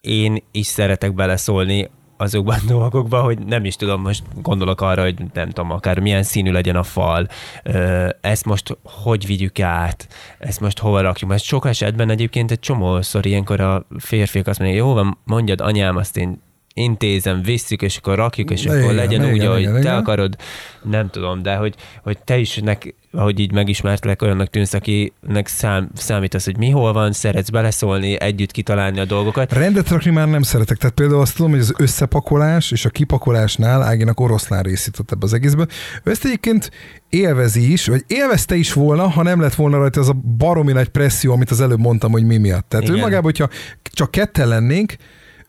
[0.00, 5.14] én is szeretek beleszólni azokban a dolgokban, hogy nem is tudom, most gondolok arra, hogy
[5.32, 7.28] nem tudom, akár milyen színű legyen a fal,
[8.20, 13.26] ezt most hogy vigyük át, ezt most hova rakjuk, mert sok esetben egyébként egy csomószor
[13.26, 16.42] ilyenkor a férfiak azt mondják, jó van, mondjad anyám, azt én
[16.74, 19.80] intézem, visszük, és akkor rakjuk, és igen, akkor legyen igen, úgy, igen, ahogy igen, te
[19.80, 19.94] igen.
[19.94, 20.36] akarod,
[20.82, 25.90] nem tudom, de hogy, hogy te is nek, ahogy így megismertlek, olyannak tűnsz, akinek szám,
[25.94, 29.52] számít az, hogy mi hol van, szeretsz beleszólni, együtt kitalálni a dolgokat.
[29.52, 30.76] Rendet rakni már nem szeretek.
[30.76, 35.32] Tehát például azt tudom, hogy az összepakolás és a kipakolásnál Áginak oroszlán részított ebbe az
[35.32, 35.68] egészben.
[36.04, 36.70] Ő ezt egyébként
[37.08, 40.88] élvezi is, vagy élvezte is volna, ha nem lett volna rajta az a baromi nagy
[40.88, 42.68] presszió, amit az előbb mondtam, hogy mi miatt.
[42.68, 42.98] Tehát Igen.
[42.98, 43.48] ő magában, hogyha
[43.82, 44.96] csak ketten lennénk,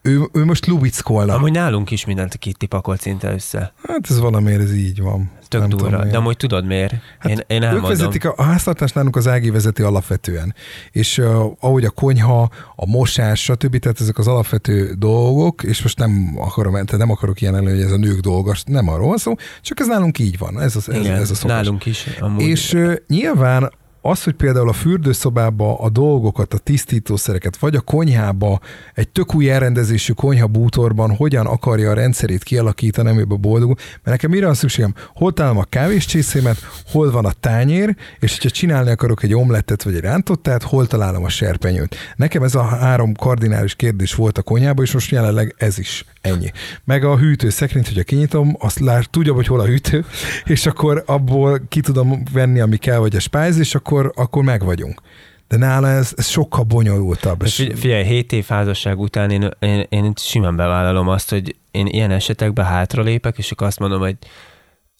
[0.06, 1.34] ő, ő most lubickolna.
[1.34, 3.74] Amúgy nálunk is mindent kitipakolt szinte össze.
[3.88, 5.32] Hát ez valamiért ez így van.
[5.48, 5.90] Tök nem durva.
[5.90, 6.94] Tudom, De amúgy tudod miért?
[7.20, 10.56] Hát én, én ők vezetik, a, a háztartás nálunk az Ági vezeti alapvetően.
[10.92, 13.80] És uh, ahogy a konyha, a mosás, stb.
[13.80, 17.82] Tehát ezek az alapvető dolgok, és most nem akarom, tehát nem akarok ilyen elő, hogy
[17.82, 20.62] ez a nők dolga, nem arról szó, csak ez nálunk így van.
[20.62, 21.56] Ez, az, ez, Igen, ez a szokás.
[21.56, 22.06] nálunk is.
[22.20, 22.42] Amúgy.
[22.42, 23.72] És uh, nyilván
[24.08, 28.60] az, hogy például a fürdőszobába a dolgokat, a tisztítószereket, vagy a konyhába,
[28.94, 34.30] egy tök új elrendezésű konyha bútorban hogyan akarja a rendszerét kialakítani, amiben boldog, mert nekem
[34.30, 34.94] mire van szükségem?
[35.14, 36.58] Hol találom a kávéscsészémet,
[36.92, 41.24] hol van a tányér, és hogyha csinálni akarok egy omlettet vagy egy rántottát, hol találom
[41.24, 41.96] a serpenyőt.
[42.16, 46.52] Nekem ez a három kardinális kérdés volt a konyhában, és most jelenleg ez is Ennyi.
[46.84, 50.06] Meg a hűtőszekrényt, hogyha kinyitom, azt lát, tudja, hogy hol a hűtő,
[50.46, 54.64] és akkor abból ki tudom venni, ami kell, vagy a spájz, és akkor, akkor meg
[54.64, 55.02] vagyunk.
[55.48, 57.42] De nála ez, ez sokkal bonyolultabb.
[57.44, 62.12] És figyelj, 7 év házasság után én, én, én simán bevállalom azt, hogy én ilyen
[62.12, 64.16] esetekben hátralépek, és akkor azt mondom, hogy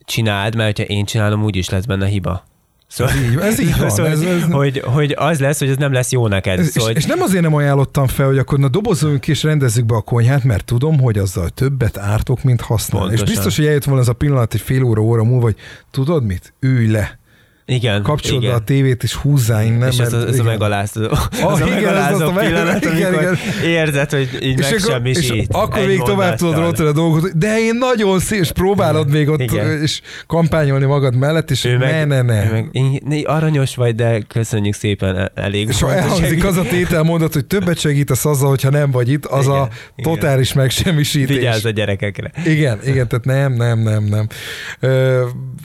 [0.06, 2.44] csináld, mert ha én csinálom, úgyis lesz benne hiba.
[2.96, 3.90] Szóval, ez így, ez így van.
[3.90, 6.60] Szóval, ez, ez, hogy, hogy az lesz, hogy ez nem lesz jó neked.
[6.60, 9.86] Ez, szóval, és, és nem azért nem ajánlottam fel, hogy akkor na dobozoljunk és rendezzük
[9.86, 13.12] be a konyhát, mert tudom, hogy azzal többet ártok, mint használ.
[13.12, 15.56] És biztos, hogy eljött volna az a pillanat egy fél óra, óra múlva, hogy
[15.92, 16.54] tudod mit?
[16.60, 17.20] Ülj le
[17.68, 18.04] igen.
[18.04, 18.56] Kapcsolod igen.
[18.56, 19.90] a tévét, és húzzá innen.
[19.90, 23.14] És ez, a, ez a megalázó, oh, az a igen, megalázó az pillanat, meg, igen,
[23.14, 23.38] igen.
[23.64, 25.34] érzed, hogy így és megsemmisít.
[25.34, 29.30] És akkor még tovább tudod rontani a dolgot, de én nagyon szép, és próbálod még
[29.30, 29.82] ott igen.
[29.82, 32.50] és kampányolni magad mellett, és ő ne, meg, ne, ne.
[32.52, 32.70] Meg,
[33.24, 37.80] aranyos vagy, de köszönjük szépen, elég És ha elhangzik az a tétel mondat, hogy többet
[37.80, 40.64] segítesz azzal, hogyha nem vagy itt, az igen, a totális igen.
[40.64, 41.36] megsemmisítés.
[41.36, 42.32] Vigyázz a gyerekekre.
[42.46, 44.28] Igen, igen, tehát nem, nem, nem, nem.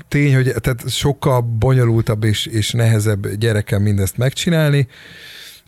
[0.09, 4.89] Tény, hogy tehát sokkal bonyolult bonyolultabb és, és nehezebb gyerekem mindezt megcsinálni.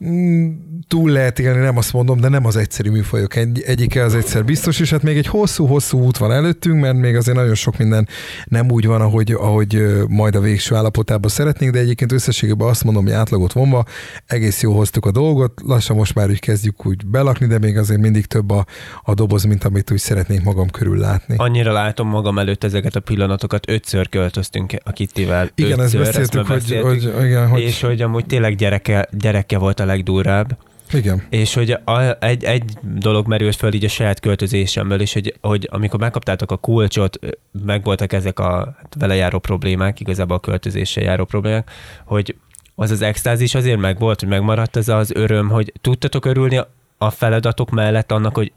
[0.06, 0.50] Mm,
[0.88, 4.44] túl lehet élni, nem azt mondom, de nem az egyszerű műfajok egy, egyike az egyszer
[4.44, 8.08] biztos, és hát még egy hosszú-hosszú út van előttünk, mert még azért nagyon sok minden
[8.44, 13.04] nem úgy van, ahogy, ahogy majd a végső állapotában szeretnénk, de egyébként összességében azt mondom,
[13.04, 13.84] hogy átlagot vonva,
[14.26, 18.00] egész jó hoztuk a dolgot, lassan most már úgy kezdjük úgy belakni, de még azért
[18.00, 18.66] mindig több a,
[19.02, 21.34] a doboz, mint amit úgy szeretnénk magam körül látni.
[21.38, 25.50] Annyira látom magam előtt ezeket a pillanatokat, ötször költöztünk a Kittivel.
[25.54, 27.60] Igen, ötször, ezt beszéltük, ezt hogy, hogy, igen, hogy...
[27.60, 30.58] És hogy amúgy tényleg gyereke, gyereke volt a legdurvább.
[30.92, 31.26] Igen.
[31.30, 35.68] És hogy a, egy, egy dolog merült föl így a saját költözésemből is, hogy, hogy
[35.70, 37.18] amikor megkaptátok a kulcsot,
[37.64, 41.70] megvoltak ezek a hát vele járó problémák, igazából a költözéssel járó problémák,
[42.04, 42.36] hogy
[42.74, 46.60] az az extázis azért megvolt, hogy megmaradt ez az öröm, hogy tudtatok örülni
[46.98, 48.52] a feladatok mellett annak, hogy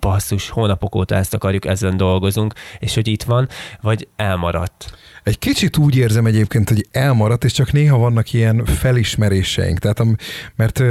[0.00, 3.48] basszus, hónapok óta ezt akarjuk, ezen dolgozunk, és hogy itt van,
[3.80, 4.98] vagy elmaradt?
[5.26, 9.78] Egy kicsit úgy érzem egyébként, hogy elmaradt, és csak néha vannak ilyen felismeréseink.
[9.78, 10.02] Tehát,
[10.56, 10.82] mert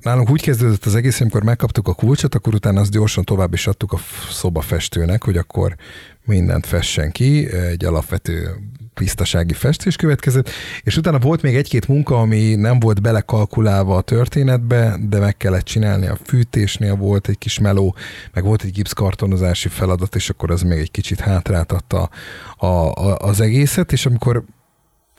[0.00, 3.66] nálunk úgy kezdődött az egész, amikor megkaptuk a kulcsot, akkor utána azt gyorsan tovább is
[3.66, 3.98] adtuk a
[4.30, 5.76] szobafestőnek, hogy akkor
[6.24, 8.50] mindent fessen ki, egy alapvető
[8.94, 10.48] tisztasági festés következett,
[10.82, 15.64] és utána volt még egy-két munka, ami nem volt belekalkulálva a történetbe, de meg kellett
[15.64, 17.94] csinálni a fűtésnél, volt egy kis meló,
[18.32, 22.08] meg volt egy gipszkartonozási feladat, és akkor az még egy kicsit hátráltatta
[22.56, 24.44] a, a, az egészet, és amikor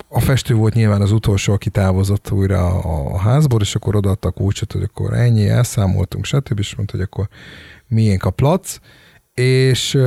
[0.07, 4.31] a festő volt nyilván az utolsó, aki távozott újra a házból, és akkor odaadta a
[4.31, 6.59] kulcsot, hogy akkor ennyi, elszámoltunk, stb.
[6.59, 7.27] és mondta, hogy akkor
[7.87, 8.77] miénk a plac,
[9.33, 9.97] és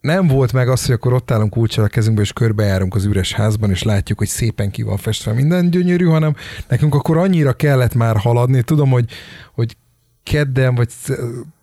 [0.00, 3.32] nem volt meg az, hogy akkor ott állunk kulcsal a kezünkbe, és körbejárunk az üres
[3.32, 6.34] házban, és látjuk, hogy szépen ki van festve minden gyönyörű, hanem
[6.68, 8.62] nekünk akkor annyira kellett már haladni.
[8.62, 9.10] Tudom, hogy,
[9.54, 9.76] hogy
[10.22, 10.88] kedden, vagy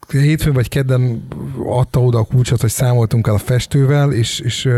[0.07, 1.27] hétfőn vagy kedden
[1.65, 4.69] adta oda a kulcsot, hogy számoltunk el a festővel, és, és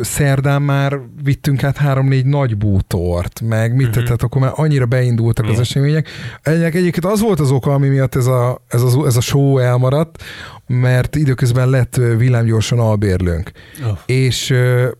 [0.00, 4.02] szerdán már vittünk át három-négy nagy bútort, meg mit uh-huh.
[4.02, 5.60] tehát akkor már annyira beindultak uh-huh.
[5.60, 6.08] az események.
[6.42, 10.22] Egyébként az volt az oka, ami miatt ez a, ez a, ez a show elmaradt,
[10.66, 13.50] mert időközben lett villámgyorsan albérlőnk.
[13.82, 13.98] Oh.
[14.06, 14.48] És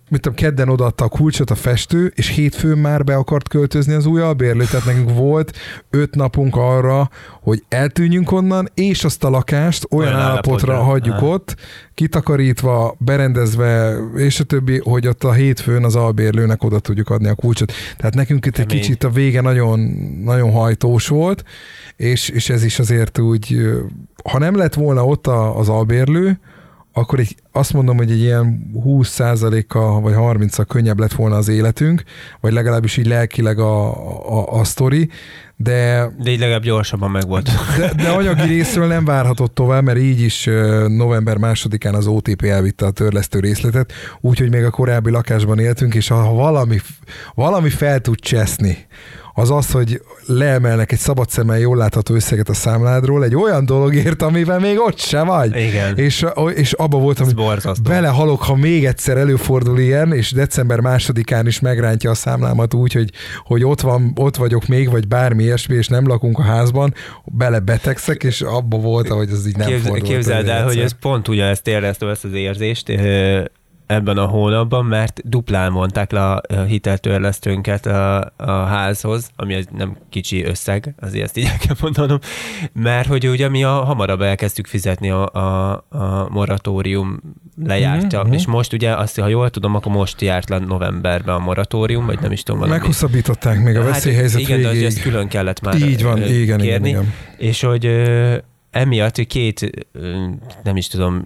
[0.09, 4.07] mit tudom, kedden odaadta a kulcsot a festő, és hétfőn már be akart költözni az
[4.07, 5.57] új albérlő, tehát nekünk volt
[5.91, 11.19] öt napunk arra, hogy eltűnjünk onnan, és azt a lakást olyan, olyan állapotra, állapotra hagyjuk
[11.19, 11.27] ha.
[11.27, 11.57] ott,
[11.95, 17.35] kitakarítva, berendezve, és a többi, hogy ott a hétfőn az albérlőnek oda tudjuk adni a
[17.35, 17.73] kulcsot.
[17.97, 19.81] Tehát nekünk itt egy kicsit a vége nagyon,
[20.25, 21.45] nagyon hajtós volt,
[21.97, 23.57] és, és ez is azért úgy,
[24.31, 26.39] ha nem lett volna ott az albérlő,
[26.93, 32.03] akkor egy, azt mondom, hogy egy ilyen 20%-a vagy 30-a könnyebb lett volna az életünk,
[32.41, 33.89] vagy legalábbis így lelkileg a,
[34.39, 35.09] a, a sztori,
[35.57, 36.11] de...
[36.23, 37.51] De így legalább gyorsabban meg volt.
[37.79, 40.45] De, de anyagi részről nem várhatott tovább, mert így is
[40.87, 46.09] november másodikán az OTP elvitte a törlesztő részletet, úgyhogy még a korábbi lakásban éltünk, és
[46.09, 46.79] ha valami,
[47.35, 48.87] valami fel tud cseszni,
[49.35, 54.23] az az, hogy leemelnek egy szabad szemmel jól látható összeget a számládról egy olyan dologért,
[54.23, 55.57] amivel még ott se vagy.
[55.57, 55.97] Igen.
[55.97, 57.91] És, és abba voltam, Ez hogy borzasztó.
[57.91, 63.11] belehalok, ha még egyszer előfordul ilyen, és december másodikán is megrántja a számlámat úgy, hogy,
[63.45, 67.59] hogy ott, van, ott vagyok még, vagy bármi ilyesmi, és nem lakunk a házban, bele
[67.59, 70.03] betegszek, és abba voltam, hogy az így nem Képz, fordult.
[70.03, 72.89] képzeld elő el, hogy ez pont ugyanezt éreztem ezt az érzést
[73.93, 79.97] ebben a hónapban, mert duplán mondták le a hiteltörlesztőnket a, a házhoz, ami egy nem
[80.11, 82.19] kicsi összeg, azért ezt így el kell mondanom,
[82.73, 87.21] mert hogy ugye mi a, hamarabb elkezdtük fizetni a, a, a moratórium
[87.65, 91.39] lejárta, Mhm, és most ugye azt, ha jól tudom, akkor most járt le novemberben a
[91.39, 92.79] moratórium, vagy nem is tudom valami.
[92.79, 94.87] Meghosszabbították még a veszélyhelyzet hát, igen, de végéig.
[94.87, 97.13] az- ezt külön kellett már Így van, ö, igen, igen, kérni, igen.
[97.39, 98.03] és hogy
[98.71, 99.87] emiatt két,
[100.63, 101.25] nem is tudom,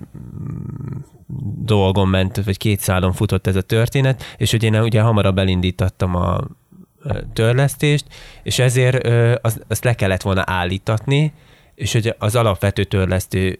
[1.65, 6.15] dolgon ment, vagy két szálon futott ez a történet, és hogy én ugye hamarabb elindítattam
[6.15, 6.41] a
[7.33, 8.05] törlesztést,
[8.43, 11.33] és ezért ö, az, azt le kellett volna állítatni,
[11.75, 13.59] és hogy az alapvető törlesztő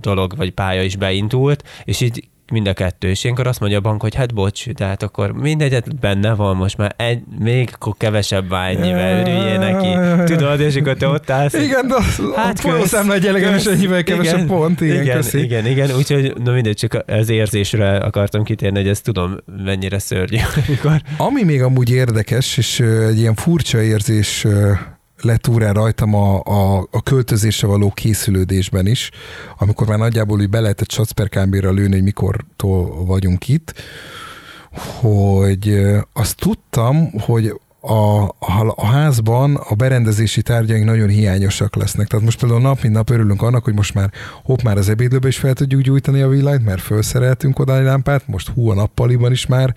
[0.00, 3.08] dolog vagy pálya is beindult, és így mind a kettő.
[3.08, 6.76] És ilyenkor azt mondja a bank, hogy hát bocs, tehát akkor mindegyet benne van most
[6.76, 10.24] már egy, még akkor kevesebb ennyivel, örüljél neki.
[10.32, 11.54] Tudod, és akkor te ott állsz.
[11.54, 14.80] Igen, de az, hát Hát a folyószámla egy elegem is ennyivel kevesebb Igen, pont.
[14.80, 15.42] Igen, igen, köszi.
[15.42, 20.38] igen, igen, úgyhogy no mindegy, csak az érzésre akartam kitérni, hogy ezt tudom, mennyire szörnyű,
[20.66, 24.46] amikor Ami még amúgy érdekes, és egy ilyen furcsa érzés
[25.20, 29.10] lett úrán rajtam a, a, a költözésre való készülődésben is,
[29.58, 33.74] amikor már nagyjából úgy be lehetett Schatzperkámbéra lőni, hogy mikortól vagyunk itt,
[35.00, 42.06] hogy azt tudtam, hogy a, a, a házban a berendezési tárgyaink nagyon hiányosak lesznek.
[42.06, 44.10] Tehát most például nap mint nap örülünk annak, hogy most már
[44.44, 48.26] hopp, már az ebédlőbe is fel tudjuk gyújtani a villanyt, mert felszereltünk oda egy lámpát,
[48.26, 49.74] most hú, a nappaliban is már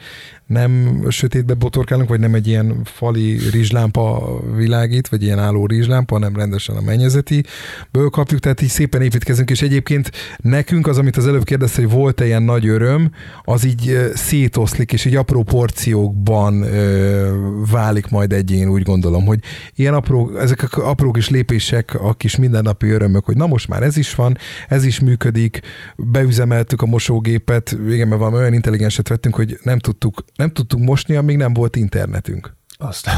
[0.53, 6.35] nem sötétbe botorkálunk, vagy nem egy ilyen fali rizslámpa világít, vagy ilyen álló rizslámpa, hanem
[6.35, 11.43] rendesen a mennyezetiből kapjuk, tehát így szépen építkezünk, és egyébként nekünk az, amit az előbb
[11.43, 13.11] kérdezte, hogy volt-e ilyen nagy öröm,
[13.43, 17.31] az így szétoszlik, és így apró porciókban ö,
[17.71, 19.39] válik majd egy, én úgy gondolom, hogy
[19.75, 23.83] ilyen apró, ezek a apró kis lépések, a kis mindennapi örömök, hogy na most már
[23.83, 24.37] ez is van,
[24.67, 25.59] ez is működik,
[25.97, 31.15] beüzemeltük a mosógépet, igen, mert valami olyan intelligenset vettünk, hogy nem tudtuk, nem tudtuk mosni,
[31.15, 32.55] amíg nem volt internetünk.
[32.77, 33.09] azt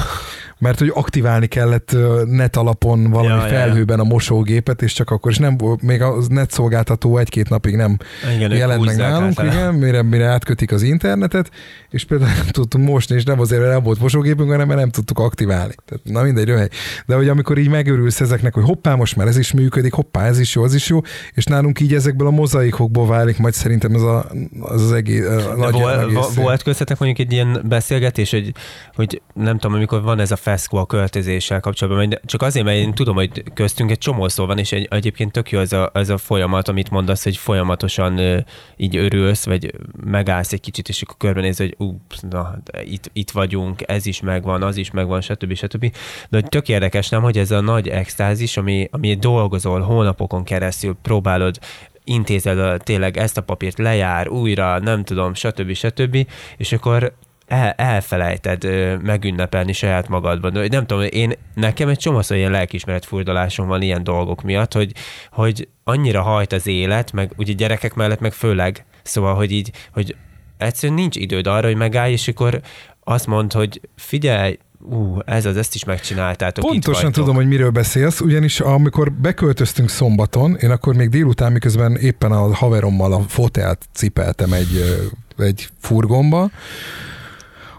[0.57, 5.09] Mert hogy aktiválni kellett net alapon valami Ja, ja, ja, felhőben a mosógépet, és csak
[5.09, 7.97] akkor is nem volt, még a net szolgáltató egy-két napig nem
[8.35, 11.49] igen, jelent meg nálunk, igen, mire, mire átkötik az internetet,
[11.89, 14.89] és például nem tudtunk mosni, és nem azért, mert nem volt mosógépünk, hanem mert nem
[14.89, 15.73] tudtuk aktiválni.
[15.85, 16.69] Tehát, na mindegy, röhely.
[17.05, 20.39] De hogy amikor így megörülsz ezeknek, hogy hoppá, most már ez is működik, hoppá, ez
[20.39, 20.99] is jó, az is jó,
[21.33, 24.25] és nálunk így ezekből a mozaikokból válik majd szerintem ez a,
[24.59, 28.51] az, az egész, a nagy, vol, egész vo- volt köztetek mondjuk egy ilyen beszélgetés, hogy,
[28.95, 32.93] hogy nem tudom, amikor van ez a feszkó a költözéssel kapcsolatban, csak azért, mert én
[32.93, 36.09] tudom, hogy köztünk egy csomó szó van, és egy, egyébként tök jó ez a, ez
[36.09, 38.39] a folyamat, amit mondasz, hogy folyamatosan ö,
[38.77, 43.81] így örülsz, vagy megállsz egy kicsit, és akkor körbenéz, hogy ups, na, itt, itt vagyunk,
[43.85, 45.53] ez is megvan, az is megvan, stb.
[45.53, 45.91] stb.
[46.29, 50.95] De hogy tök érdekes, nem, hogy ez a nagy extázis, ami, ami dolgozol hónapokon keresztül,
[51.01, 51.59] próbálod
[52.03, 55.73] intézed a, tényleg ezt a papírt, lejár újra, nem tudom, stb.
[55.73, 56.27] stb.
[56.57, 57.13] És akkor
[57.47, 60.53] el, elfelejted ö, megünnepelni saját magadban.
[60.53, 64.91] De Nem tudom, én, nekem egy csomószor ilyen lelkismeret furdalásom van ilyen dolgok miatt, hogy,
[65.31, 70.15] hogy annyira hajt az élet, meg ugye gyerekek mellett meg főleg, szóval, hogy így, hogy
[70.57, 72.61] egyszerűen nincs időd arra, hogy megállj, és akkor
[73.03, 78.21] azt mond, hogy figyelj, ú, ez az, ezt is megcsináltátok, Pontosan tudom, hogy miről beszélsz,
[78.21, 84.53] ugyanis amikor beköltöztünk szombaton, én akkor még délután, miközben éppen a haverommal a fotelt cipeltem
[84.53, 85.03] egy,
[85.37, 86.49] egy furgonba,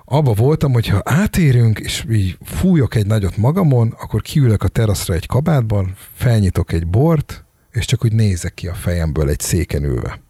[0.09, 5.15] abba voltam, hogy ha átérünk, és így fújok egy nagyot magamon, akkor kiülök a teraszra
[5.15, 10.21] egy kabátban, felnyitok egy bort, és csak úgy nézek ki a fejemből egy széken ülve.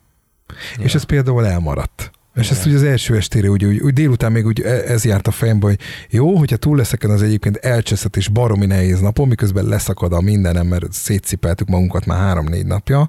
[0.77, 0.85] Ja.
[0.85, 2.11] És ez például elmaradt.
[2.35, 5.27] És ezt ugye az első estére úgy, úgy, úgy délután még úgy e- ez járt
[5.27, 5.79] a fejembe, hogy
[6.11, 10.67] jó, hogyha túl leszek az egyébként elcseszett és baromi nehéz napon, miközben leszakad a mindenem,
[10.67, 13.09] mert szétcipeltük magunkat már három-négy napja,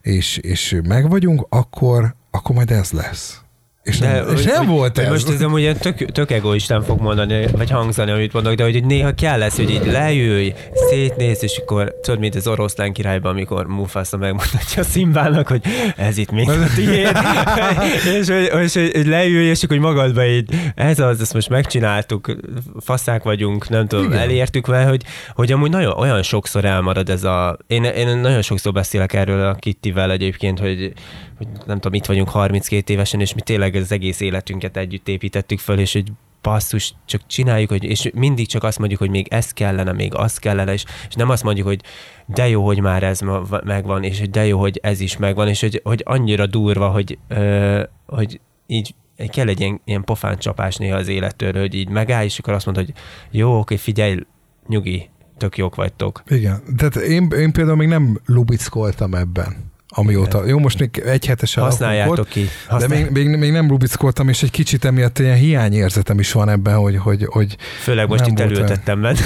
[0.00, 3.43] és, és meg vagyunk, akkor, akkor majd ez lesz.
[3.84, 5.08] És nem, és nem volt ez.
[5.08, 9.12] Most ez amúgy tök, tök egoistán fog mondani, vagy hangzani, amit mondok, de hogy néha
[9.12, 10.52] kell lesz, hogy így leülj,
[10.90, 15.62] szétnéz, és akkor tudod, mint az oroszlán királyban, amikor Mufasa megmutatja a Szimbának, hogy
[15.96, 17.18] ez itt még a tiéd.
[18.20, 22.36] és, hogy, és hogy leülj, és akkor hogy magadba így, ez az, ezt most megcsináltuk,
[22.80, 24.18] faszák vagyunk, nem tudom, Igen.
[24.18, 25.02] elértük vele, hogy,
[25.34, 27.58] hogy amúgy nagyon, olyan sokszor elmarad ez a...
[27.66, 30.92] Én, én nagyon sokszor beszélek erről a Kittivel egyébként, hogy,
[31.38, 35.58] hogy nem tudom, itt vagyunk 32 évesen, és mi tényleg az egész életünket együtt építettük
[35.58, 36.12] föl, és hogy
[36.42, 40.38] basszus, csak csináljuk, hogy, és mindig csak azt mondjuk, hogy még ez kellene, még az
[40.38, 41.80] kellene, és, és nem azt mondjuk, hogy
[42.26, 43.20] de jó, hogy már ez
[43.64, 47.18] megvan, és hogy de jó, hogy ez is megvan, és hogy, hogy annyira durva, hogy,
[47.28, 48.94] ö, hogy így
[49.28, 52.66] kell egy ilyen, ilyen pofán csapás néha az élettől, hogy így megáll, és akkor azt
[52.66, 52.94] mondod, hogy
[53.30, 54.18] jó, oké, figyelj,
[54.66, 56.22] nyugi, tök jók vagytok.
[56.28, 59.63] Igen, tehát én, én például még nem lubickoltam ebben
[59.94, 60.38] amióta.
[60.38, 60.48] Igen.
[60.48, 62.48] Jó, most még egy hetesen Használjátok ki.
[62.68, 63.02] Használj.
[63.02, 66.76] De még, még, még nem rubickoltam, és egy kicsit emiatt ilyen hiányérzetem is van ebben,
[66.76, 66.96] hogy...
[66.96, 69.18] hogy, hogy Főleg most itt elültettem benne.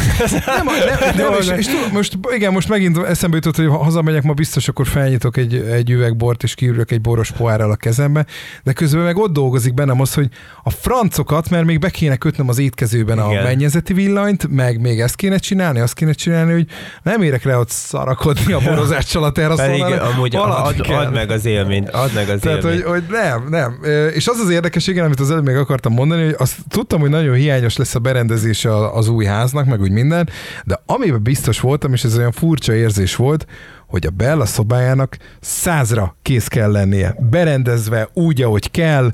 [0.46, 4.22] Nem, nem, nem, és, és tudom, most, igen, most megint eszembe jutott, hogy ha hazamegyek
[4.22, 8.26] ma biztos, akkor felnyitok egy, egy üveg bort, és kiürök egy boros pohárral a kezembe,
[8.62, 10.28] de közben meg ott dolgozik bennem az, hogy
[10.62, 13.40] a francokat, mert még be kéne kötnöm az étkezőben igen.
[13.40, 16.66] a mennyezeti villanyt, meg még ezt kéne csinálni, azt kéne csinálni, hogy
[17.02, 21.88] nem érek rá ott szarakodni a borozással a teraszon, amúgy ad, ad meg az élményt,
[21.90, 22.82] ad meg az Tehát, élményt.
[22.82, 23.80] Hogy, hogy nem, nem.
[24.14, 27.10] És az az érdekes, igen, amit az előbb még akartam mondani, hogy azt tudtam, hogy
[27.10, 30.28] nagyon hiányos lesz a berendezése az új háznak, meg úgy minden,
[30.64, 33.46] de amiben biztos voltam, és ez olyan furcsa érzés volt,
[33.88, 37.16] hogy a Bella szobájának százra kész kell lennie.
[37.30, 39.12] Berendezve úgy, ahogy kell,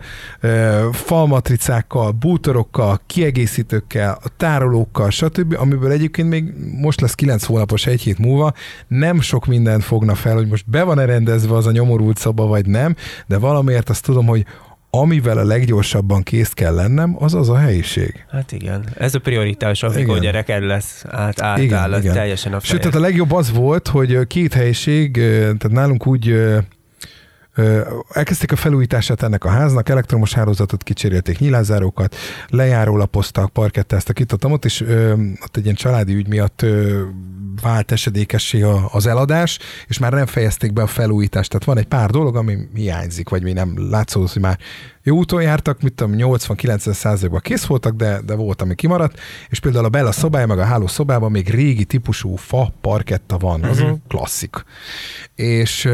[0.93, 8.19] falmatricákkal, bútorokkal, kiegészítőkkel, a tárolókkal, stb., amiből egyébként még most lesz 9 hónapos egy hét
[8.19, 8.53] múlva,
[8.89, 12.67] nem sok mindent fogna fel, hogy most be van-e rendezve az a nyomorult szoba, vagy
[12.67, 12.97] nem,
[13.27, 14.47] de valamiért azt tudom, hogy
[15.01, 18.25] amivel a leggyorsabban kész kell lennem, az az a helyiség.
[18.31, 20.21] Hát igen, ez a prioritás, amikor igen.
[20.21, 22.15] gyereked lesz, át, átáll, igen, igen.
[22.15, 26.35] teljesen a Sőt, tehát a legjobb az volt, hogy két helyiség, tehát nálunk úgy
[28.09, 32.17] Elkezdték a felújítását ennek a háznak, elektromos hálózatot kicserélték, nyilázárókat,
[32.49, 37.03] lejárólapoztak, parkettáztak itt ott, ott, és ö, ott egy ilyen családi ügy miatt ö,
[37.63, 41.51] vált esedékessé az eladás, és már nem fejezték be a felújítást.
[41.51, 44.59] Tehát van egy pár dolog, ami hiányzik, vagy mi nem látszódott, hogy már
[45.03, 49.61] jó úton jártak, mit tudom, 80-90 százalékban kész voltak, de, de volt, ami kimaradt, és
[49.61, 53.81] például a Bella szobája, meg a háló szobában még régi típusú fa parketta van, az
[53.81, 53.99] uh-huh.
[54.09, 54.65] klasszik.
[55.35, 55.89] És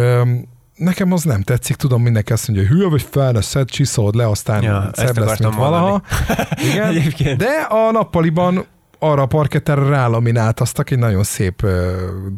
[0.81, 4.62] nekem az nem tetszik, tudom, mindenki azt mondja, hogy hülye vagy szed, csiszolod le, aztán
[4.62, 6.03] ja, szebb lesz, mint valaha.
[6.72, 8.66] Igen, de a nappaliban
[8.99, 11.66] arra a parketterre rálamináltaztak egy nagyon szép,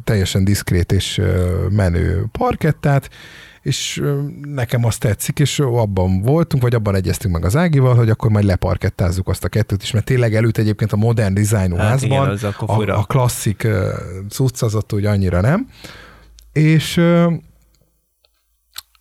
[0.04, 1.20] teljesen diszkrét és
[1.70, 3.10] menő parkettát,
[3.62, 4.02] és
[4.42, 8.44] nekem azt tetszik, és abban voltunk, vagy abban egyeztünk meg az Ágival, hogy akkor majd
[8.44, 12.54] leparkettázzuk azt a kettőt is, mert tényleg előtt egyébként a modern dizájnú hát házban igen,
[12.66, 13.68] a, a klasszik
[14.28, 15.68] cucc az ott úgy annyira nem.
[16.52, 17.00] És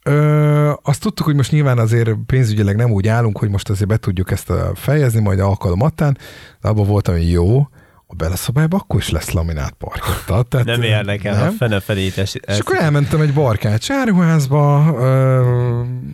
[0.03, 3.97] Ö, azt tudtuk, hogy most nyilván azért pénzügyileg nem úgy állunk, hogy most azért be
[3.97, 6.17] tudjuk ezt fejezni, majd alkalomattán,
[6.61, 7.67] de abban voltam, hogy jó,
[8.11, 10.43] a beleszobájban akkor is lesz laminált parketta.
[10.43, 11.47] Tehát nem érdekel, nem.
[11.47, 12.35] a fene felétes.
[12.35, 14.95] És akkor elmentem egy barkács áruházba,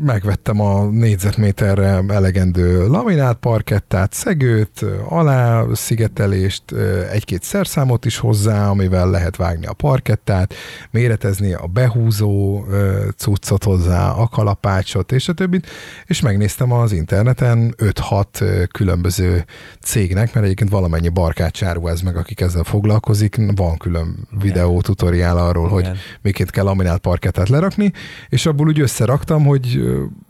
[0.02, 6.64] megvettem a négyzetméterre elegendő laminált parkettát, szegőt, alá szigetelést,
[7.12, 10.54] egy-két szerszámot is hozzá, amivel lehet vágni a parkettát,
[10.92, 12.66] méretezni a behúzó
[13.16, 15.68] cuccot hozzá, a kalapácsot és a többit,
[16.06, 19.46] és megnéztem az interneten 5-6 különböző
[19.82, 25.38] cégnek, mert egyébként valamennyi barkács áruház ez meg, akik ezzel foglalkozik, van külön videó tutoriál
[25.38, 25.90] arról, Igen.
[25.92, 27.92] hogy miként kell laminált parkettát lerakni,
[28.30, 29.82] és abból úgy összeraktam, hogy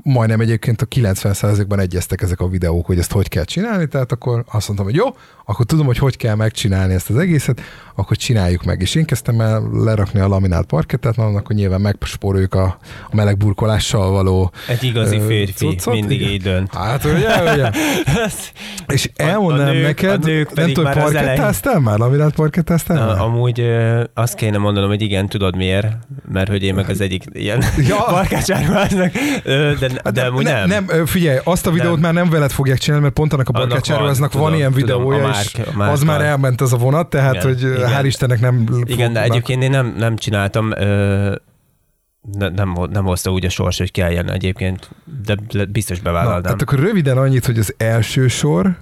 [0.07, 4.43] majdnem egyébként a 90%-ban egyeztek ezek a videók, hogy ezt hogy kell csinálni, tehát akkor
[4.51, 5.05] azt mondtam, hogy jó,
[5.45, 7.61] akkor tudom, hogy hogy kell megcsinálni ezt az egészet,
[7.95, 8.81] akkor csináljuk meg.
[8.81, 12.77] És én kezdtem el lerakni a laminált parkettát, mert annak, hogy nyilván megspóroljuk a,
[13.09, 15.93] a meleg burkolással való Egy igazi férfi cuccot.
[15.93, 16.73] mindig így dönt.
[16.73, 17.71] Hát ugye, ugye.
[18.95, 21.97] és elmondanám nők, neked, nők nem tudom, parkettáztál már?
[21.97, 23.19] Laminált parkettáztál már?
[23.19, 23.63] Amúgy
[24.13, 25.87] azt kéne mondanom, hogy igen, tudod miért?
[26.31, 28.05] Mert hogy én meg az egyik ilyen ja.
[28.09, 29.11] barkácsáruháznak,
[29.79, 30.67] de, de, de amúgy nem.
[30.67, 32.01] Nem, figyelj, azt a videót nem.
[32.01, 35.55] már nem veled fogják csinálni, mert pont annak a barkácsáruháznak van, van ilyen videója, és
[35.75, 37.91] márk, az már elment az a vonat, tehát igen, hogy igen.
[37.91, 38.65] hál' Istennek nem...
[38.83, 41.35] Igen, de egyébként én nem, nem csináltam, ö,
[42.31, 44.89] ne, nem, nem hozta úgy a sors, hogy kelljen egyébként,
[45.23, 46.41] de biztos bevállalnám.
[46.41, 48.77] Na, hát akkor röviden annyit, hogy az első sor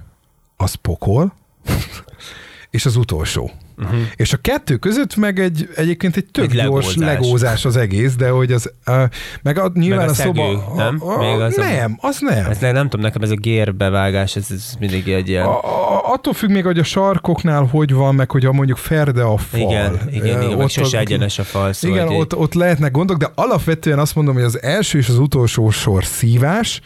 [0.56, 1.32] az pokol,
[2.70, 3.50] és az utolsó.
[3.78, 3.98] Uh-huh.
[4.16, 6.96] És a kettő között meg egy egyébként egy tök Egy gyors legózás.
[7.20, 9.02] legózás az egész, de hogy az, uh,
[9.42, 10.74] meg a, nyilván Meg a a, szoba...
[10.76, 10.96] nem?
[11.00, 12.50] A, a, Még az nem, az nem.
[12.50, 15.44] Ez ne, nem tudom, nekem ez a gérbevágás, ez, ez mindig egy ilyen...
[15.44, 19.22] A, a, attól függ még, hogy a sarkoknál hogy van, meg hogy a mondjuk ferde
[19.22, 19.60] a fal.
[19.60, 22.90] igen, igen, igen, meg ott sose az- egyenes a fal, szóval Igen, ott, ott lehetnek
[22.90, 26.80] gondok, de alapvetően azt mondom, hogy az első és az utolsó sor szívás,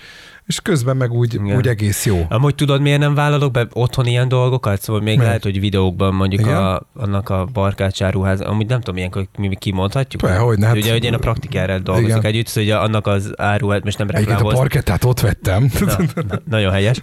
[0.50, 1.56] és közben meg úgy, Igen.
[1.56, 2.26] úgy egész jó.
[2.28, 4.80] Amúgy tudod, miért nem vállalok be otthon ilyen dolgokat?
[4.82, 5.26] Szóval még Miért?
[5.26, 6.56] lehet, hogy videókban mondjuk Igen?
[6.56, 10.22] a, annak a barkácsáruház, amúgy nem tudom, ilyenkor mi kimondhatjuk.
[10.22, 12.24] Persze, hogyne, hát- Ugye, hogy én a praktikárral dolgozok Igen.
[12.30, 14.58] együtt, szóval ugye annak az áruhát, most nem Egyébként a reklámozni.
[14.58, 15.70] parkettát ott vettem.
[15.80, 15.96] Na,
[16.28, 17.00] na, nagyon helyes.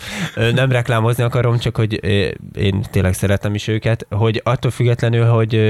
[0.54, 2.04] Nem reklámozni akarom, csak hogy
[2.56, 5.62] én tényleg szeretem is őket, hogy attól függetlenül, hogy,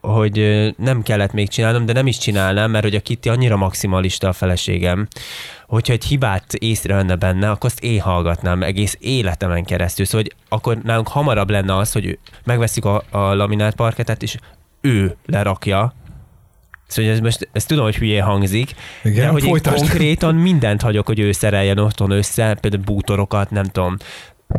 [0.00, 4.28] hogy nem kellett még csinálnom, de nem is csinálnám, mert hogy a Kitty annyira maximalista
[4.28, 5.08] a feleségem,
[5.66, 10.04] hogyha egy hibát észrevenne benne, akkor azt én hallgatnám egész életemen keresztül.
[10.04, 14.36] Szóval, hogy akkor nálunk hamarabb lenne az, hogy megveszik a, a laminált parketet, és
[14.80, 15.94] ő lerakja,
[16.86, 18.70] Szóval ez most, ezt tudom, hogy hülyén hangzik,
[19.02, 23.64] Igen, de hogy én konkrétan mindent hagyok, hogy ő szereljen otthon össze, például bútorokat, nem
[23.64, 23.96] tudom,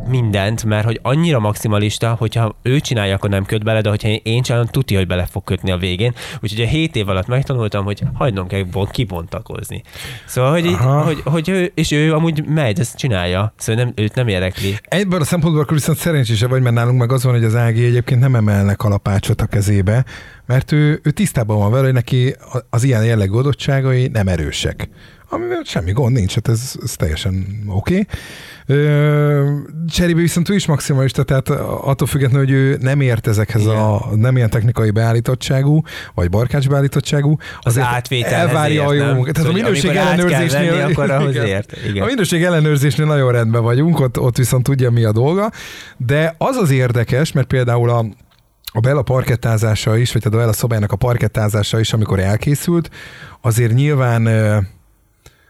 [0.07, 4.41] mindent, mert hogy annyira maximalista, hogyha ő csinálja, akkor nem köt bele, de hogyha én
[4.41, 6.13] csinálom, tudja, hogy bele fog kötni a végén.
[6.41, 9.83] Úgyhogy a 7 év alatt megtanultam, hogy hagynom kell bon- kibontakozni.
[10.25, 11.03] Szóval, hogy, Aha.
[11.03, 14.79] hogy, hogy ő, és ő amúgy megy, ezt csinálja, szóval nem, őt nem érdekli.
[14.83, 17.85] Ebből a szempontból akkor viszont szerencsésebb vagy, mert nálunk meg az van, hogy az Ági
[17.85, 20.05] egyébként nem emelne kalapácsot a kezébe,
[20.45, 22.35] mert ő, ő tisztában van vele, hogy neki
[22.69, 24.89] az ilyen jellegű adottságai nem erősek.
[25.29, 27.93] Amivel semmi gond nincs, hát ez, ez teljesen oké.
[27.93, 28.05] Okay.
[29.88, 33.76] Cserébe viszont ő is maximalista, tehát attól függetlenül, hogy ő nem ért ezekhez Igen.
[33.78, 35.82] a nem ilyen technikai beállítottságú,
[36.13, 39.15] vagy barkács beállítottságú, Az átvételhez elvárja a ért, jó nem?
[39.15, 39.34] munkát.
[39.34, 40.76] Tehát a Szóval, minőség ellenőrzésnél...
[40.76, 41.45] venni, akkor ahhoz Igen.
[41.45, 41.74] ért.
[41.89, 42.03] Igen.
[42.03, 45.51] A minőség ellenőrzésnél nagyon rendben vagyunk, ott, ott viszont tudja, mi a dolga,
[45.97, 48.05] de az az érdekes, mert például a,
[48.72, 52.89] a Bella parkettázása is, vagy a Bella szobájának a parkettázása is, amikor elkészült,
[53.41, 54.28] azért nyilván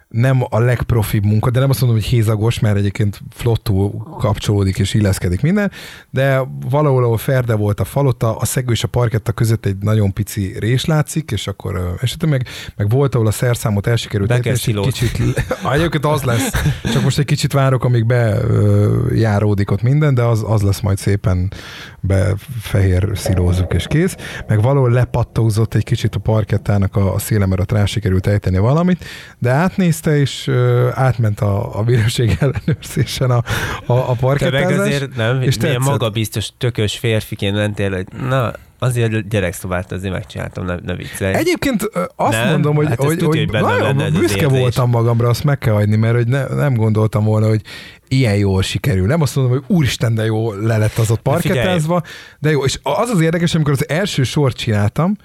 [0.07, 4.93] nem a legprofibb munka, de nem azt mondom, hogy hézagos, mert egyébként flottul kapcsolódik és
[4.93, 5.71] illeszkedik minden,
[6.09, 10.13] de valahol, ahol ferde volt a falot, a, szegő és a parketta között egy nagyon
[10.13, 14.39] pici rés látszik, és akkor esetleg meg, meg volt, ahol a szerszámot el sikerült Be
[14.39, 16.51] kell ejteni, és egy kicsit, egyébként az lesz,
[16.83, 21.51] csak most egy kicsit várok, amíg bejáródik ott minden, de az, az lesz majd szépen
[21.99, 24.15] befehér szilózzuk és kész.
[24.47, 28.57] Meg valahol lepattózott egy kicsit a parkettának a, a széle, mert ott rá sikerült ejteni
[28.57, 29.05] valamit,
[29.39, 29.51] de
[29.97, 33.43] átnézte, és ö, átment a, a bíróság ellenőrzésen a,
[33.85, 34.77] a, a Te parkettázás.
[34.79, 35.79] azért nem, és tetszett.
[35.79, 41.33] magabiztos, tökös férfiként mentél, hogy na, azért a gyerekszobát azért megcsináltam, ne, ne viccelj.
[41.33, 42.49] Egyébként azt Nem?
[42.49, 44.59] mondom, hogy, Hát hogy, tudja, hogy hogy nagyon büszke érzés.
[44.59, 47.61] voltam magamra, azt meg kell hagyni, mert hogy ne, nem gondoltam volna, hogy
[48.07, 49.07] ilyen jól sikerül.
[49.07, 52.01] Nem azt mondom, hogy úristen, de jó le lett az ott De parkettázva,
[52.39, 52.63] de jó.
[52.65, 55.15] És az az érdekes, amikor az első sort csináltam,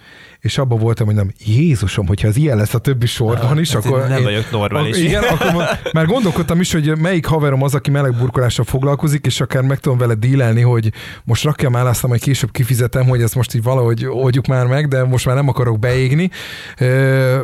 [0.43, 3.85] és abban voltam, hogy nem, Jézusom, hogyha az ilyen lesz a többi sorban is, hát
[3.85, 4.09] akkor...
[4.09, 4.97] nem vagyok normális.
[4.97, 9.41] Ak- Igen, akkor ma- már gondolkodtam is, hogy melyik haverom az, aki melegburkolással foglalkozik, és
[9.41, 10.93] akár meg tudom vele dílelni, hogy
[11.25, 14.89] most rakjam el, aztán majd később kifizetem, hogy ezt most így valahogy oldjuk már meg,
[14.89, 16.31] de most már nem akarok beégni.
[16.79, 17.41] Ö,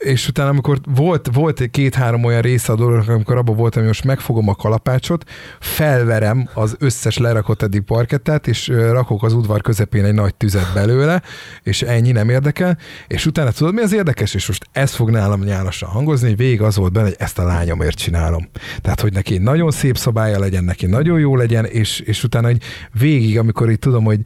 [0.00, 3.90] és utána, amikor volt, volt egy két-három olyan része a dolognak, amikor abban voltam, hogy
[3.90, 5.30] most megfogom a kalapácsot,
[5.60, 11.22] felverem az összes lerakott eddig parkettát, és rakok az udvar közepén egy nagy tüzet belőle,
[11.62, 14.34] és ennyi nem érdekel, és utána tudod, mi az érdekes?
[14.34, 17.44] És most ez fog nálam nyálasan hangozni, hogy végig az volt benne, hogy ezt a
[17.44, 18.48] lányomért csinálom.
[18.80, 22.46] Tehát, hogy neki egy nagyon szép szobája legyen, neki nagyon jó legyen, és, és utána,
[22.46, 24.20] hogy végig, amikor így tudom, hogy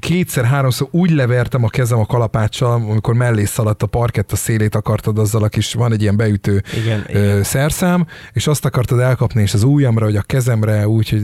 [0.00, 5.18] kétszer-háromszor úgy levertem a kezem a kalapáccsal, amikor mellé szaladt a parkett, a szélét akartad
[5.18, 7.42] azzal a kis, van egy ilyen beütő Igen, ö, igen.
[7.42, 11.22] szerszám, és azt akartad elkapni, és az ujjamra, vagy a kezemre, úgyhogy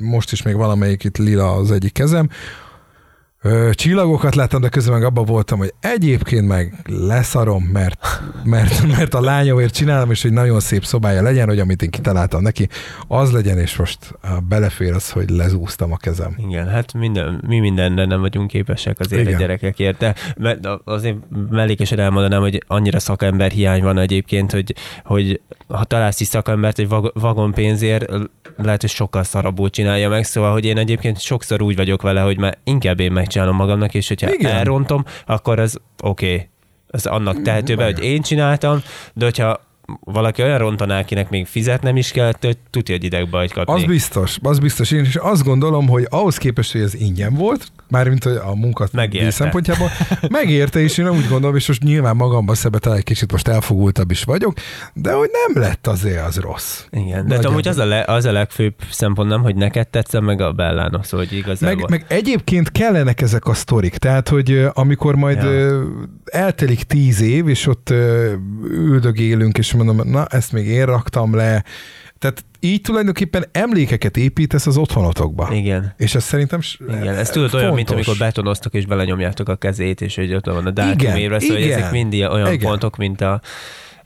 [0.00, 2.28] most is még valamelyik itt lila az egyik kezem,
[3.42, 9.14] Ö, csillagokat láttam, de közben meg abban voltam, hogy egyébként meg leszarom, mert, mert, mert
[9.14, 12.68] a lányomért csinálom, és hogy nagyon szép szobája legyen, hogy amit én kitaláltam neki,
[13.08, 14.18] az legyen, és most
[14.48, 16.34] belefér az, hogy lezúztam a kezem.
[16.48, 19.34] Igen, hát minden, mi mindenre nem vagyunk képesek azért Igen.
[19.34, 21.16] a gyerekekért, de mert azért
[21.50, 24.74] mellékesen elmondanám, hogy annyira szakember hiány van egyébként, hogy,
[25.04, 28.06] hogy ha találsz is szakembert egy vag- vagonpénzért,
[28.56, 32.38] lehet, hogy sokkal szarabbul csinálja meg, szóval, hogy én egyébként sokszor úgy vagyok vele, hogy
[32.38, 34.56] már inkább én megcsinálom magamnak, és hogyha Igen.
[34.56, 36.48] Elrontom, akkor az oké, okay.
[36.86, 38.82] az annak tehető be, hogy én csináltam,
[39.14, 39.60] de hogyha
[40.00, 43.74] valaki olyan rontaná, akinek még fizetnem is kell, hogy tudja, hogy idegbajt kapni.
[43.74, 44.90] Az biztos, az biztos.
[44.90, 48.92] Én is azt gondolom, hogy ahhoz képest, hogy ez ingyen volt, mármint hogy a munkat
[48.92, 49.30] Megérte.
[49.30, 49.88] szempontjából,
[50.30, 54.10] megérte, és én úgy gondolom, és most nyilván magamba szebe talán egy kicsit most elfogultabb
[54.10, 54.54] is vagyok,
[54.94, 56.84] de hogy nem lett azért az rossz.
[56.90, 60.40] Igen, de amúgy az a, le, az a legfőbb szempont nem, hogy neked tetszem, meg
[60.40, 61.86] a Bellának, szóval hogy igazából.
[61.88, 65.82] Meg, meg egyébként kellenek ezek a sztorik, tehát, hogy amikor majd Ja.
[66.24, 67.92] eltelik tíz év, és ott
[68.70, 71.64] üldögélünk, és mondom, na, ezt még én raktam le,
[72.18, 75.48] tehát így tulajdonképpen emlékeket építesz az otthonotokba.
[75.52, 75.94] Igen.
[75.96, 80.16] És ez szerintem Igen, ez tudod olyan, mint amikor betonoztok és belenyomjátok a kezét, és
[80.16, 82.68] hogy ott van a dátum évre, szóval igen, ezek mind olyan igen.
[82.68, 83.40] pontok, mint a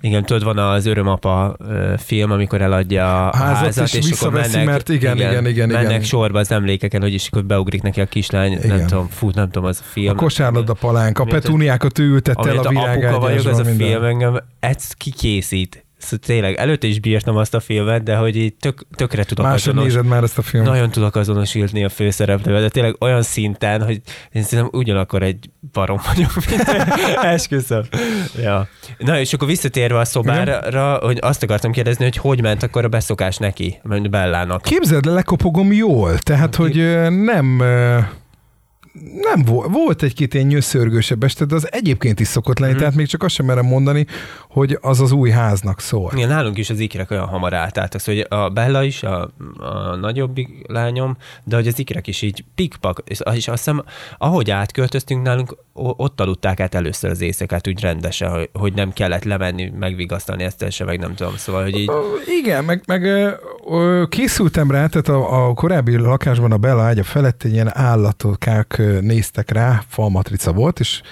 [0.02, 1.56] igen, tudod, van az Örömapa
[1.96, 5.90] film, amikor eladja a Házat, házat, és és, visszaveszi, mennek, mert igen, igen, igen, mennek
[5.90, 6.02] igen.
[6.02, 8.86] sorba az emlékeken, hogy is akkor beugrik neki a kislány, nem Igen.
[8.86, 10.08] tudom, fú, nem tudom, az a film.
[10.08, 13.60] A kosárlabda palánk, a petúniákat ő ültette el a a apuka vagyok, az virágágyásban.
[13.60, 13.88] a minden.
[13.88, 15.81] film engem ezt kikészít.
[16.02, 19.58] Szóval tényleg, előtte is bírtam azt a filmet, de hogy így tök, tökre tudok Másod
[19.72, 20.70] azonos- nézed már ezt a filmet.
[20.70, 24.00] nagyon tudok azonosulni a főszereplővel, de tényleg olyan szinten, hogy
[24.32, 26.62] én szerintem ugyanakkor egy barom vagyok, mint
[27.34, 27.82] esküszöm.
[28.42, 28.68] Ja.
[28.98, 32.88] Na és akkor visszatérve a szobára, hogy azt akartam kérdezni, hogy hogy ment akkor a
[32.88, 33.80] beszokás neki,
[34.10, 34.62] Bellának.
[34.62, 36.76] Képzeld, el, lekopogom jól, tehát, hogy
[37.10, 37.62] nem
[39.22, 42.80] nem volt, volt egy-két ilyen nyöszörgősebb este, de az egyébként is szokott lenni, Mhm.
[42.80, 44.06] tehát még csak azt sem merem mondani,
[44.48, 46.10] hogy az az új háznak szól.
[46.14, 49.96] Igen, nálunk is az ikrek olyan hamar átálltak, szóval hogy a Bella is, a, a
[49.96, 53.84] nagyobbik lányom, de hogy az ikrek is így pikpak, és, azt hiszem,
[54.18, 59.24] ahogy átköltöztünk nálunk, ott aludták át először az éjszakát úgy rendesen, hogy, hogy nem kellett
[59.24, 61.90] lemenni, megvigasztalni ezt se, meg nem tudom, szóval, hogy így
[62.42, 67.42] Igen, meg, meg ö, készültem rá, tehát a, a korábbi lakásban a Bella ágya felett
[67.42, 71.02] egy ilyen állatokák ö, néztek rá, falmatrica volt, és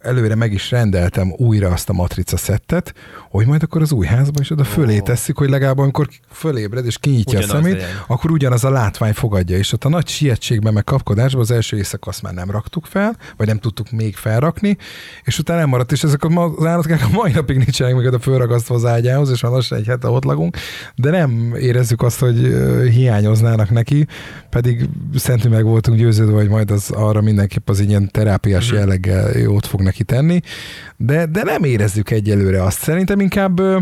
[0.00, 2.94] előre meg is rendeltem újra azt a matrica szettet,
[3.30, 6.98] hogy majd akkor az új házban is oda fölé tesszük, hogy legalább amikor fölébred és
[6.98, 7.88] kinyitja Ugyanaz a szemét, legyen.
[8.06, 12.10] akkor ugyanaz a látvány fogadja, és ott a nagy sietségben meg kapkodásban az első éjszaka
[12.10, 14.76] azt már nem raktuk fel, vagy nem tudtuk még felrakni,
[15.24, 18.18] és utána nem maradt, és ezek a az állatkák a mai napig nincsenek még oda
[18.18, 20.56] fölragasztva az ágyához, és már lassan egy hete ott lakunk,
[20.94, 22.36] de nem érezzük azt, hogy
[22.92, 24.06] hiányoznának neki,
[24.50, 28.76] pedig szentű meg voltunk győződve, hogy majd az arra mindenképp az ilyen terápiás Mhm.
[28.76, 30.40] jelleggel jót fog neki tenni,
[30.96, 32.78] de, de nem érezzük egyelőre azt.
[32.78, 33.78] Szerintem inkább ö,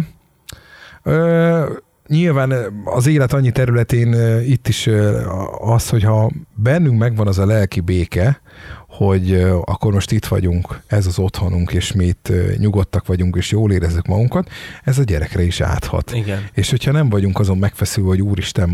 [1.02, 1.70] ö,
[2.06, 2.54] nyilván
[2.84, 5.20] az élet annyi területén ö, itt is ö,
[5.60, 8.40] az, hogyha bennünk megvan az a lelki béke,
[8.88, 13.36] hogy ö, akkor most itt vagyunk, ez az otthonunk, és mi itt ö, nyugodtak vagyunk,
[13.36, 14.50] és jól érezzük magunkat,
[14.84, 16.12] ez a gyerekre is áthat.
[16.14, 16.48] igen.
[16.52, 18.68] És hogyha nem vagyunk azon megfeszülve, hogy úristen,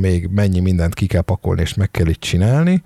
[0.00, 2.82] még mennyi mindent ki kell pakolni, és meg kell itt csinálni,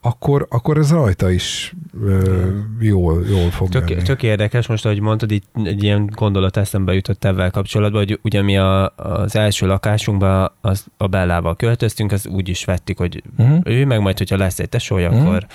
[0.00, 2.46] akkor, akkor ez rajta is ö,
[2.80, 4.02] jól, jól fog Tök, menni.
[4.02, 8.42] tök érdekes, most ahogy mondtad, itt egy ilyen gondolat eszembe jutott ebben kapcsolatban, hogy ugye
[8.42, 13.58] mi a, az első lakásunkba az, a Bellával költöztünk, az úgy is vettük, hogy Uh-huh.
[13.64, 15.20] ő meg majd, hogyha lesz egy tesója, Mhm.
[15.26, 15.46] akkor,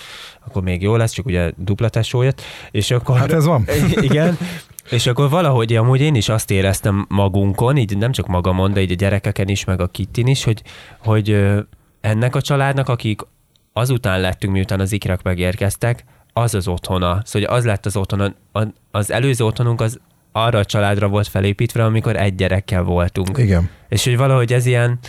[0.46, 2.42] akkor még jó lesz, csak ugye dupla tesóját,
[2.72, 3.18] és akkor...
[3.18, 3.66] Hát ez van.
[4.10, 4.38] Igen,
[4.90, 8.92] és akkor valahogy amúgy én is azt éreztem magunkon, így nem csak magamon, de így
[8.92, 10.62] a gyerekeken is, meg a Kittin is, hogy,
[10.98, 11.46] hogy
[12.02, 13.22] ennek a családnak, akik
[13.74, 16.04] azután lettünk, miután az ikrek megérkeztek,
[16.34, 17.22] az az otthona.
[17.24, 18.34] Szóval az lett az otthona.
[18.92, 20.00] Az előző otthonunk az
[20.32, 23.38] arra a családra volt felépítve, amikor egy gyerekkel voltunk.
[23.38, 23.70] Igen.
[23.90, 25.00] És hogy valahogy ez ilyen,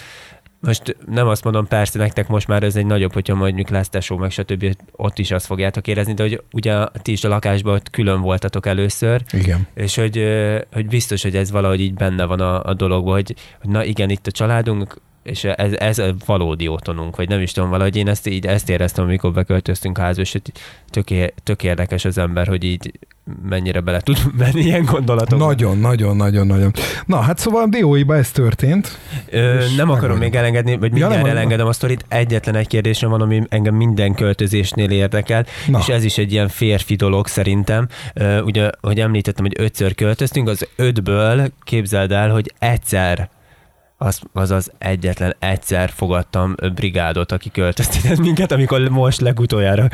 [0.61, 4.17] most nem azt mondom, persze nektek most már ez egy nagyobb, hogyha mondjuk lesz tesó,
[4.17, 4.77] meg stb.
[4.93, 8.67] ott is azt fogjátok érezni, de hogy ugye ti is a lakásban ott külön voltatok
[8.67, 9.67] először, Igen.
[9.75, 10.25] és hogy,
[10.73, 14.11] hogy biztos, hogy ez valahogy így benne van a, a dologban, hogy, hogy na igen,
[14.11, 18.09] itt a családunk, és ez, ez a valódi otthonunk, vagy nem is tudom, valahogy én
[18.09, 20.43] ezt, így, ezt éreztem, amikor beköltöztünk házba, és hogy
[20.91, 22.93] tök, tök érdekes az ember, hogy így
[23.49, 25.47] mennyire bele tud menni ilyen gondolatokba.
[25.47, 26.73] Nagyon, nagyon, nagyon, nagyon.
[27.07, 28.99] Na, hát szóval a DOI-ba ez történt.
[29.31, 32.05] Ö, nem akarom még elengedni, vagy Ja, mindjárt nem, elengedem a sztorit.
[32.09, 35.79] Egyetlen egy kérdésem van, ami engem minden költözésnél érdekel, Na.
[35.79, 37.89] és ez is egy ilyen férfi dolog szerintem.
[38.15, 43.29] Ö, Ugye, hogy említettem, hogy ötször költöztünk, az ötből képzeld el, hogy egyszer
[44.05, 49.89] az, azaz egyetlen egyszer fogadtam brigádot, aki költöztetett minket, amikor most legutoljára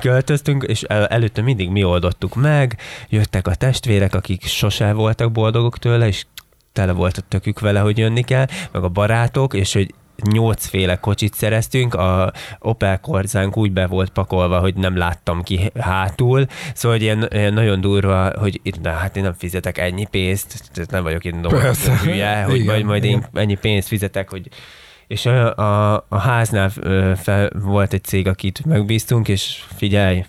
[0.00, 2.76] költöztünk, és el, előtte mindig mi oldottuk meg,
[3.08, 6.24] jöttek a testvérek, akik sose voltak boldogok tőle, és
[6.72, 11.34] tele volt a tökük vele, hogy jönni kell, meg a barátok, és hogy nyolcféle kocsit
[11.34, 17.06] szereztünk, a Opel Korzánk úgy be volt pakolva, hogy nem láttam ki hátul, szóval hogy
[17.06, 21.02] ilyen, ilyen nagyon durva, hogy itt, na, hát én nem fizetek ennyi pénzt, tehát nem
[21.02, 21.98] vagyok itt Persze.
[22.04, 23.28] hülye, hogy Igen, majd, majd én igen.
[23.32, 24.48] ennyi pénzt fizetek, hogy
[25.06, 26.70] és a, a, a háznál
[27.16, 30.24] fel, volt egy cég, akit megbíztunk, és figyelj,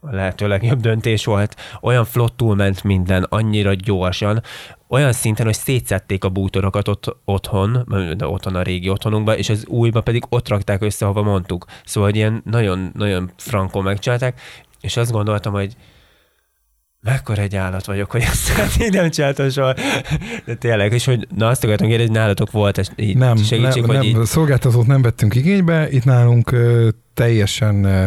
[0.00, 1.56] a lehető legjobb döntés volt.
[1.80, 4.42] Olyan flottul ment minden, annyira gyorsan,
[4.88, 7.86] olyan szinten, hogy szétszették a bútorokat ott, otthon,
[8.16, 11.64] de otthon a régi otthonunkban, és az újba pedig ott rakták össze, ahova mondtuk.
[11.84, 14.40] Szóval ilyen nagyon, nagyon frankon megcsinálták,
[14.80, 15.76] és azt gondoltam, hogy
[17.00, 18.50] mekkora egy állat vagyok, hogy ezt
[18.82, 19.74] így nem csináltam soha.
[20.44, 23.82] De tényleg, és hogy na azt akartam kérdezni, hogy nálatok volt ez így Nem, segítség,
[23.82, 24.26] nem, vagy nem így?
[24.26, 28.06] szolgáltatót nem vettünk igénybe, itt nálunk ö, teljesen ö,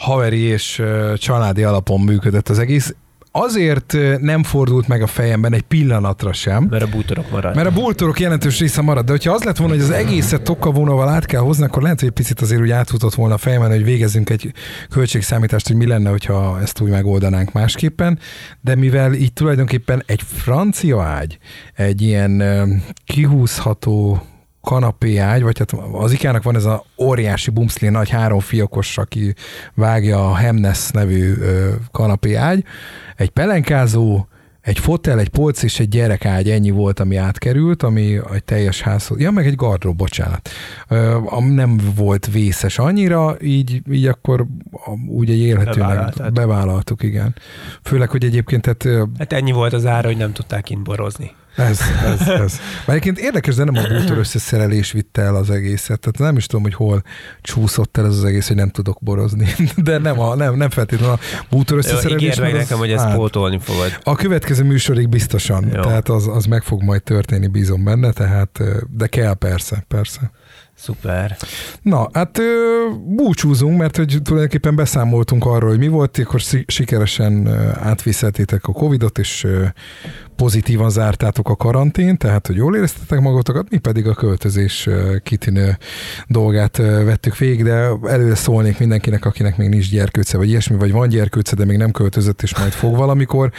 [0.00, 0.82] haveri és
[1.16, 2.94] családi alapon működött az egész.
[3.32, 7.54] Azért nem fordult meg a fejemben egy pillanatra sem, Mert a bútorok maradtak.
[7.54, 11.08] mert a bútorok jelentős része marad, de hogyha az lett volna, hogy az egészet tokkavónóval
[11.08, 13.84] át kell hozni, akkor lehet, hogy egy picit azért úgy átfutott volna a fejemen, hogy
[13.84, 14.52] végezzünk egy
[14.88, 18.18] költségszámítást, hogy mi lenne, hogyha ezt úgy megoldanánk másképpen,
[18.60, 21.38] de mivel így tulajdonképpen egy francia ágy,
[21.74, 22.42] egy ilyen
[23.06, 24.22] kihúzható
[24.62, 29.34] kanapé ágy, vagy hát az ikának van ez a óriási bumszli nagy három fiakos, aki
[29.74, 31.34] vágja a Hemnes nevű
[31.90, 32.64] kanapé ágy,
[33.16, 34.24] egy pelenkázó,
[34.60, 39.20] egy fotel, egy polc és egy gyerekágy, ennyi volt, ami átkerült, ami egy teljes házhoz.
[39.20, 40.48] Ja, meg egy gardrób, bocsánat.
[41.38, 44.46] Nem volt vészes annyira, így, így akkor
[45.08, 47.34] úgy egy élhetőnek bevállaltuk, igen.
[47.82, 51.30] Főleg, hogy egyébként tehát, Hát ennyi volt az ára, hogy nem tudták kint borozni.
[51.60, 52.60] Ez, ez, ez.
[52.86, 56.00] Mert egyébként érdekes, de nem a bútor összeszerelés vitte el az egészet.
[56.00, 57.02] Tehát nem is tudom, hogy hol
[57.40, 59.46] csúszott el ez az egész, hogy nem tudok borozni.
[59.76, 61.18] De nem, a, nem, nem feltétlenül a
[61.50, 62.22] bútor összeszerelés.
[62.22, 63.98] ígérd meg nekem, hogy ezt hát, pótolni fogod.
[64.02, 65.82] A következő műsorig biztosan, Jó.
[65.82, 70.30] tehát az, az meg fog majd történni, bízom benne, tehát, de kell persze, persze.
[70.80, 71.36] Szuper.
[71.82, 72.40] Na, hát
[73.04, 79.46] búcsúzunk, mert hogy tulajdonképpen beszámoltunk arról, hogy mi volt, akkor sikeresen átviszeltétek a Covidot, és
[80.40, 84.88] pozitívan zártátok a karantén, tehát hogy jól éreztetek magatokat, mi pedig a költözés
[85.22, 85.78] kitűnő
[86.26, 91.08] dolgát vettük végig, de előre szólnék mindenkinek, akinek még nincs gyerkőce, vagy ilyesmi, vagy van
[91.08, 93.50] gyerkőce, de még nem költözött, és majd fog valamikor,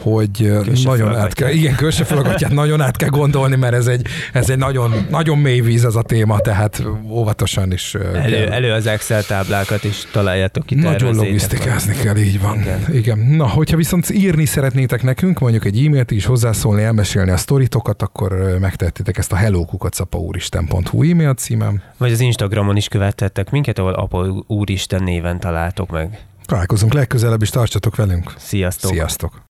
[0.00, 0.30] hogy
[0.64, 4.58] Kőse nagyon át kell, igen, körsefölgatját nagyon át kell gondolni, mert ez egy, ez egy
[4.58, 8.52] nagyon, nagyon mély víz az a téma, tehát óvatosan is Elő, kell.
[8.52, 10.74] elő az Excel táblákat, és találjátok ki.
[10.74, 12.60] Nagyon logisztikázni kell, így van.
[12.60, 12.78] Igen.
[12.88, 12.96] Igen.
[12.96, 13.18] Igen.
[13.18, 18.32] Na, hogyha viszont írni szeretnétek nekünk, mondjuk egy e-mailt is hozzászólni, elmesélni a sztoritokat, akkor
[18.32, 21.82] ö, megtehettétek ezt a hellókukacapauuristen.hu e-mail címem.
[21.96, 26.24] Vagy az Instagramon is követhettek minket, ahol Apa Úristen néven találtok meg.
[26.44, 28.34] Találkozunk legközelebb, és tartsatok velünk.
[28.36, 28.90] Sziasztok!
[28.90, 29.44] Sziasztok!